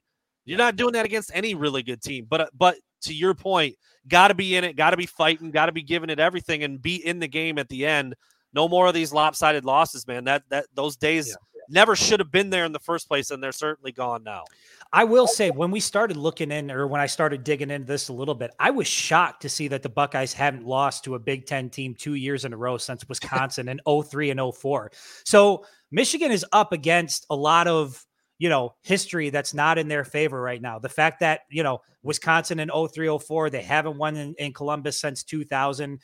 [0.45, 2.26] You're not doing that against any really good team.
[2.28, 3.76] But uh, but to your point,
[4.08, 6.64] got to be in it, got to be fighting, got to be giving it everything,
[6.64, 8.16] and be in the game at the end.
[8.54, 10.24] No more of these lopsided losses, man.
[10.24, 11.62] That that those days yeah.
[11.70, 14.43] never should have been there in the first place, and they're certainly gone now.
[14.91, 18.10] I will say when we started looking in or when I started digging into this
[18.10, 21.20] a little bit, I was shocked to see that the Buckeyes haven't lost to a
[21.20, 24.91] Big 10 team 2 years in a row since Wisconsin in 03 and 04.
[25.26, 28.06] So, Michigan is up against a lot of
[28.39, 30.79] you know, history that's not in their favor right now.
[30.79, 34.99] The fact that, you know, Wisconsin in 03, 04, they haven't won in, in Columbus
[34.99, 35.99] since 2000.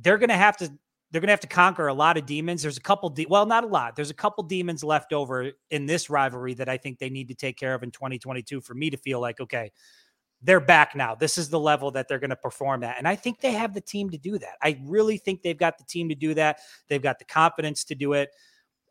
[0.00, 0.70] They're going to have to
[1.10, 2.62] they're going to have to conquer a lot of demons.
[2.62, 3.94] There's a couple, de- well, not a lot.
[3.94, 7.34] There's a couple demons left over in this rivalry that I think they need to
[7.34, 9.70] take care of in 2022 for me to feel like, okay,
[10.42, 11.14] they're back now.
[11.14, 12.98] This is the level that they're going to perform at.
[12.98, 14.56] And I think they have the team to do that.
[14.60, 16.58] I really think they've got the team to do that.
[16.88, 18.30] They've got the confidence to do it.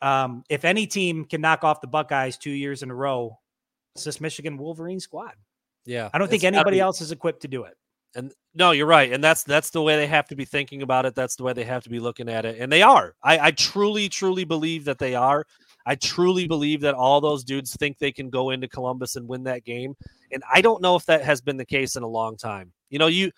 [0.01, 3.39] Um, if any team can knock off the Buckeyes two years in a row,
[3.95, 5.33] it's this Michigan Wolverine squad.
[5.85, 6.09] Yeah.
[6.13, 7.75] I don't think anybody else is equipped to do it.
[8.15, 9.11] And no, you're right.
[9.11, 11.15] And that's that's the way they have to be thinking about it.
[11.15, 12.59] That's the way they have to be looking at it.
[12.59, 13.13] And they are.
[13.21, 15.45] I, I truly, truly believe that they are.
[15.85, 19.43] I truly believe that all those dudes think they can go into Columbus and win
[19.43, 19.95] that game.
[20.31, 22.71] And I don't know if that has been the case in a long time.
[22.89, 23.31] You know, you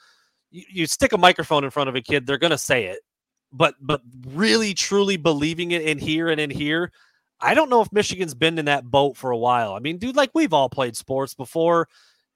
[0.52, 3.00] you, you stick a microphone in front of a kid, they're gonna say it.
[3.58, 6.92] But but really truly believing it in here and in here,
[7.42, 9.74] I don't know if Michigan's been in that boat for a while.
[9.74, 11.88] I mean, dude, like we've all played sports before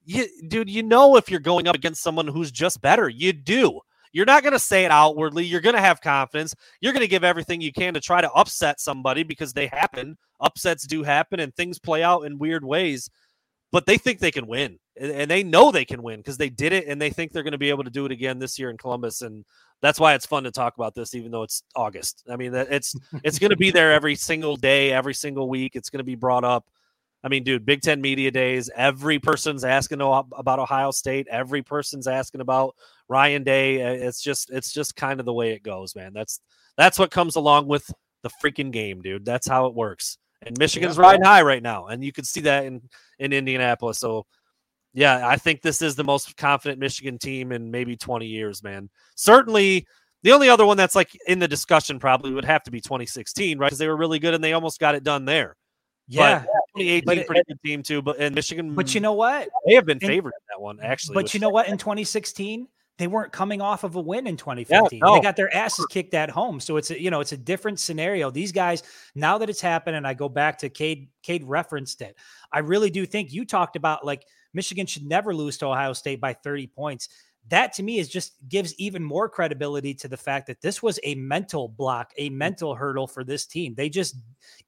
[0.06, 3.08] you, dude, you know if you're going up against someone who's just better.
[3.10, 3.82] You do.
[4.14, 5.46] You're not going to say it outwardly.
[5.46, 6.54] You're going to have confidence.
[6.82, 10.18] You're going to give everything you can to try to upset somebody because they happen.
[10.42, 13.10] Upsets do happen and things play out in weird ways.
[13.72, 16.74] But they think they can win, and they know they can win because they did
[16.74, 18.70] it, and they think they're going to be able to do it again this year
[18.70, 19.22] in Columbus.
[19.22, 19.46] And
[19.82, 22.24] that's why it's fun to talk about this, even though it's August.
[22.30, 25.76] I mean, it's it's going to be there every single day, every single week.
[25.76, 26.66] It's going to be brought up.
[27.24, 28.70] I mean, dude, Big Ten media days.
[28.76, 31.28] Every person's asking about Ohio State.
[31.30, 32.76] Every person's asking about
[33.08, 33.82] Ryan Day.
[33.84, 36.14] Uh, it's just, it's just kind of the way it goes, man.
[36.14, 36.40] That's
[36.78, 37.92] that's what comes along with
[38.24, 39.26] the freaking game, dude.
[39.26, 40.18] That's how it works.
[40.42, 41.04] And Michigan's yeah.
[41.04, 42.82] riding high right now, and you can see that in
[43.20, 44.00] in Indianapolis.
[44.00, 44.26] So,
[44.94, 48.90] yeah, I think this is the most confident Michigan team in maybe 20 years, man.
[49.16, 49.88] Certainly.
[50.24, 53.58] The only other one that's like in the discussion probably would have to be 2016,
[53.58, 53.66] right?
[53.66, 55.58] Because they were really good and they almost got it done there.
[56.08, 56.44] Yeah,
[56.76, 58.04] but 2018 pretty good team too.
[58.04, 59.50] But in Michigan, but you know what?
[59.66, 61.16] They have been favored in, in that one actually.
[61.16, 61.70] But you know what?
[61.70, 62.68] In 2016,
[62.98, 65.00] they weren't coming off of a win in 2015.
[65.00, 65.16] Yeah, no.
[65.16, 66.60] They got their asses kicked at home.
[66.60, 68.30] So it's a, you know, it's a different scenario.
[68.30, 68.84] These guys,
[69.16, 72.16] now that it's happened, and I go back to Cade, Cade referenced it.
[72.52, 74.24] I really do think you talked about like
[74.54, 77.10] Michigan should never lose to Ohio State by 30 points.
[77.50, 81.00] That to me is just gives even more credibility to the fact that this was
[81.04, 82.38] a mental block, a mm-hmm.
[82.38, 83.74] mental hurdle for this team.
[83.76, 84.16] They just,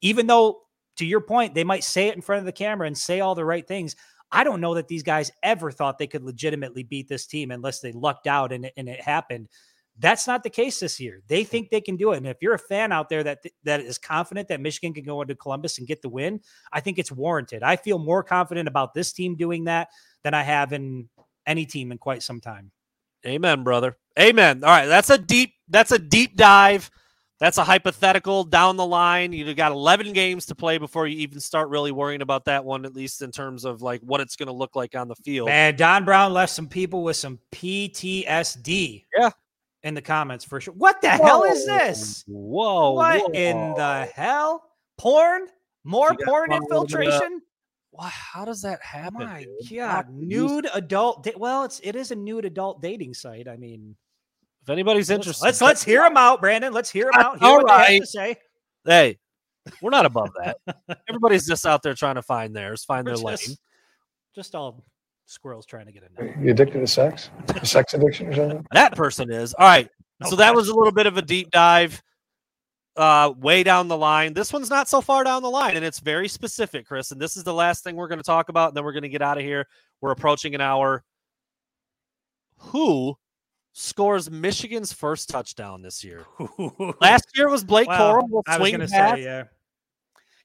[0.00, 0.62] even though
[0.96, 3.34] to your point, they might say it in front of the camera and say all
[3.34, 3.96] the right things.
[4.32, 7.80] I don't know that these guys ever thought they could legitimately beat this team unless
[7.80, 9.48] they lucked out and it, and it happened.
[9.98, 11.22] That's not the case this year.
[11.28, 12.16] They think they can do it.
[12.16, 15.22] And if you're a fan out there that that is confident that Michigan can go
[15.22, 16.40] into Columbus and get the win,
[16.72, 17.62] I think it's warranted.
[17.62, 19.88] I feel more confident about this team doing that
[20.22, 21.08] than I have in
[21.46, 22.72] any team in quite some time.
[23.26, 23.96] Amen, brother.
[24.18, 24.64] Amen.
[24.64, 26.90] All right, that's a deep that's a deep dive
[27.40, 29.32] that's a hypothetical down the line.
[29.32, 32.84] You've got 11 games to play before you even start really worrying about that one,
[32.84, 35.48] at least in terms of like what it's going to look like on the field.
[35.48, 39.04] And Don Brown left some people with some PTSD.
[39.18, 39.30] Yeah.
[39.84, 40.74] In the comments for sure.
[40.74, 41.24] What the whoa.
[41.24, 42.24] hell is this?
[42.26, 42.92] Whoa.
[42.92, 43.28] What whoa.
[43.32, 44.64] in the hell?
[44.98, 45.46] Porn?
[45.84, 47.42] More porn infiltration?
[47.92, 49.22] Wow, how does that happen?
[49.22, 49.78] Oh my dude?
[49.78, 51.28] God, nude adult.
[51.36, 53.46] well, it's it is a nude adult dating site.
[53.46, 53.94] I mean,
[54.62, 56.72] if anybody's interested, let's let's hear them out, Brandon.
[56.72, 57.38] Let's hear them out.
[57.38, 57.86] Hear All what right.
[57.86, 58.36] they have to say.
[58.86, 59.18] Hey,
[59.82, 60.56] we're not above that.
[61.08, 63.56] Everybody's just out there trying to find theirs, find we're their just, lane.
[64.34, 64.82] Just all
[65.26, 66.38] squirrels trying to get in there.
[66.40, 67.30] You addicted to sex?
[67.48, 68.66] A sex addiction or something?
[68.72, 69.54] That person is.
[69.54, 69.88] All right.
[70.28, 72.02] So that was a little bit of a deep dive
[72.96, 74.34] uh way down the line.
[74.34, 77.10] This one's not so far down the line and it's very specific, Chris.
[77.10, 78.68] And this is the last thing we're going to talk about.
[78.68, 79.66] And then we're going to get out of here.
[80.00, 81.02] We're approaching an hour.
[82.58, 83.16] Who
[83.74, 86.24] scores Michigan's first touchdown this year.
[87.00, 88.42] Last year was Blake well, Corum.
[88.46, 89.44] I was going to say, yeah.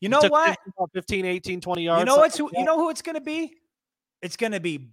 [0.02, 0.58] You know what?
[0.94, 2.00] 15, 18, 20 yards.
[2.00, 3.54] You know what's who, you know who it's going to be?
[4.22, 4.92] It's going to be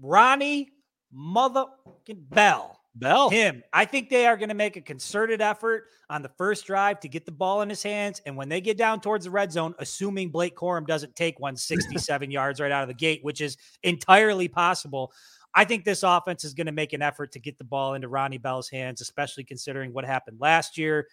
[0.00, 0.70] Ronnie
[1.14, 2.80] motherfucking Bell.
[2.96, 3.28] Bell.
[3.28, 3.62] Him.
[3.72, 7.08] I think they are going to make a concerted effort on the first drive to
[7.08, 8.22] get the ball in his hands.
[8.24, 12.30] And when they get down towards the red zone, assuming Blake Corum doesn't take 167
[12.30, 15.12] yards right out of the gate, which is entirely possible,
[15.54, 18.08] I think this offense is going to make an effort to get the ball into
[18.08, 21.08] Ronnie Bell's hands, especially considering what happened last year.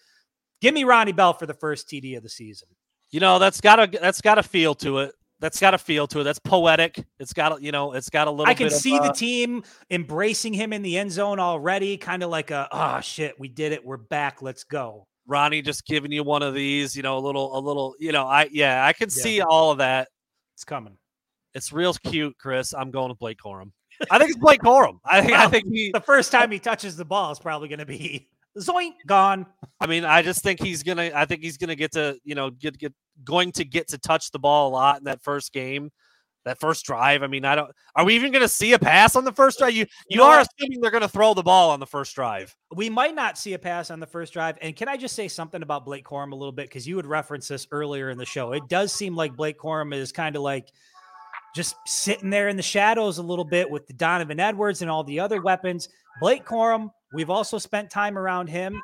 [0.61, 2.67] Give me Ronnie Bell for the first TD of the season.
[3.09, 5.13] You know, that's got a that's got a feel to it.
[5.41, 6.23] That's got a feel to it.
[6.23, 7.03] That's poetic.
[7.19, 8.45] It's got a, you know, it's got a little.
[8.45, 12.21] I can see of, uh, the team embracing him in the end zone already, kind
[12.21, 15.07] of like a oh shit, we did it, we're back, let's go.
[15.25, 18.27] Ronnie just giving you one of these, you know, a little, a little, you know,
[18.27, 19.23] I yeah, I can yeah.
[19.23, 20.09] see all of that.
[20.53, 20.97] It's coming.
[21.55, 22.73] It's real cute, Chris.
[22.73, 23.71] I'm going to Blake Corum.
[24.11, 24.99] I think it's Blake Corum.
[25.05, 25.91] I think I think he.
[25.91, 28.29] The first time he touches the ball is probably going to be
[28.59, 29.47] zoink gone.
[29.79, 31.11] I mean, I just think he's gonna.
[31.15, 32.93] I think he's gonna get to you know get get
[33.23, 35.91] going to get to touch the ball a lot in that first game,
[36.45, 37.23] that first drive.
[37.23, 37.71] I mean, I don't.
[37.95, 39.73] Are we even gonna see a pass on the first drive?
[39.73, 40.47] You you, know are what?
[40.59, 42.55] assuming they're gonna throw the ball on the first drive.
[42.75, 44.57] We might not see a pass on the first drive.
[44.61, 46.67] And can I just say something about Blake Corum a little bit?
[46.67, 48.53] Because you had referenced this earlier in the show.
[48.53, 50.71] It does seem like Blake Corum is kind of like
[51.55, 55.03] just sitting there in the shadows a little bit with the Donovan Edwards and all
[55.03, 55.89] the other weapons.
[56.21, 58.81] Blake Corum, we've also spent time around him.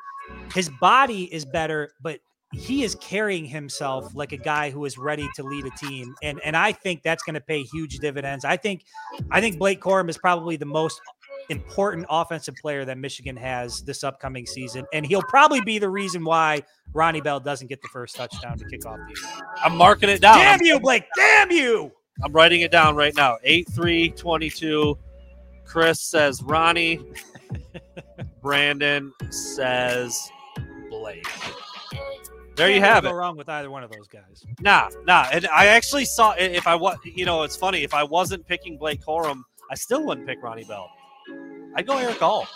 [0.54, 2.20] His body is better, but
[2.52, 6.14] he is carrying himself like a guy who is ready to lead a team.
[6.22, 8.44] And and I think that's going to pay huge dividends.
[8.44, 8.84] I think
[9.30, 11.00] I think Blake Corum is probably the most
[11.50, 14.86] important offensive player that Michigan has this upcoming season.
[14.92, 18.64] And he'll probably be the reason why Ronnie Bell doesn't get the first touchdown to
[18.66, 19.46] kick off the year.
[19.62, 20.38] I'm marking it down.
[20.38, 21.04] Damn you, Blake.
[21.16, 21.92] Damn you.
[22.24, 23.38] I'm writing it down right now.
[23.44, 24.98] 8 3 22.
[25.64, 27.00] Chris says Ronnie.
[28.42, 30.30] Brandon says
[30.90, 31.26] Blake.
[32.58, 33.12] There you have go it.
[33.12, 34.44] wrong with either one of those guys.
[34.60, 35.28] Nah, nah.
[35.32, 37.84] And I actually saw if I was, you know, it's funny.
[37.84, 40.90] If I wasn't picking Blake Corum, I still wouldn't pick Ronnie Bell.
[41.76, 42.46] I'd go Erick All.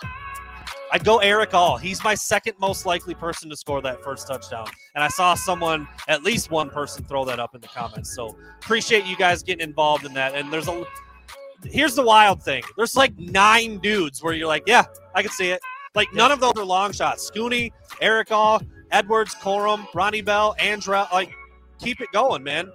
[0.93, 1.77] I'd go Erick All.
[1.77, 4.67] He's my second most likely person to score that first touchdown.
[4.95, 8.15] And I saw someone, at least one person, throw that up in the comments.
[8.15, 10.35] So appreciate you guys getting involved in that.
[10.35, 10.85] And there's a,
[11.65, 12.63] here's the wild thing.
[12.77, 14.85] There's like nine dudes where you're like, yeah,
[15.15, 15.61] I can see it.
[15.95, 17.31] Like none of those are long shots.
[17.31, 18.61] Scooney, Erick All,
[18.93, 21.11] Edwards, Corum, Ronnie Bell, Andrel.
[21.13, 21.33] Like,
[21.81, 22.71] keep it going, man.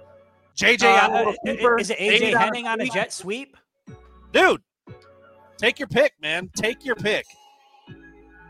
[0.56, 3.56] JJ on a Uh, keeper, is it AJ Henning on a jet sweep?
[4.32, 4.60] Dude,
[5.56, 6.50] take your pick, man.
[6.56, 7.24] Take your pick.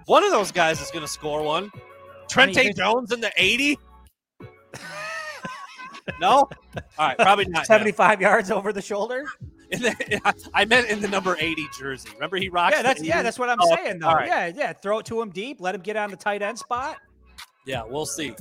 [0.06, 1.70] One of those guys is going to score one.
[2.28, 3.78] Trente I mean, Jones in the 80?
[6.20, 6.30] no?
[6.30, 6.48] All
[6.98, 7.60] right, probably not.
[7.60, 7.66] him.
[7.66, 9.24] 75 yards over the shoulder?
[9.70, 12.08] In the, I meant in the number 80 jersey.
[12.14, 14.14] Remember he rocked Yeah, that's yeah, that's what I'm Oh, saying though.
[14.14, 14.26] right.
[14.26, 14.72] Yeah, yeah.
[14.72, 16.96] Throw it to him deep, let him get on the tight end spot.
[17.68, 18.34] Yeah, we'll see.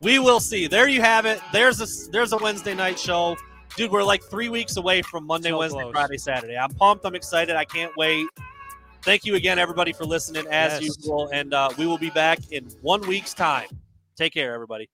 [0.00, 0.66] We will see.
[0.66, 1.40] There you have it.
[1.52, 3.36] There's a there's a Wednesday night show.
[3.76, 5.92] Dude, we're like three weeks away from Monday, So Wednesday, close.
[5.92, 6.56] Friday, Saturday.
[6.58, 7.04] I'm pumped.
[7.06, 7.54] I'm excited.
[7.54, 8.26] I can't wait.
[9.02, 10.96] Thank you again, everybody, for listening as Yes.
[10.98, 11.28] usual.
[11.32, 13.68] And uh, we will be back in one week's time.
[14.16, 14.88] Take care, everybody.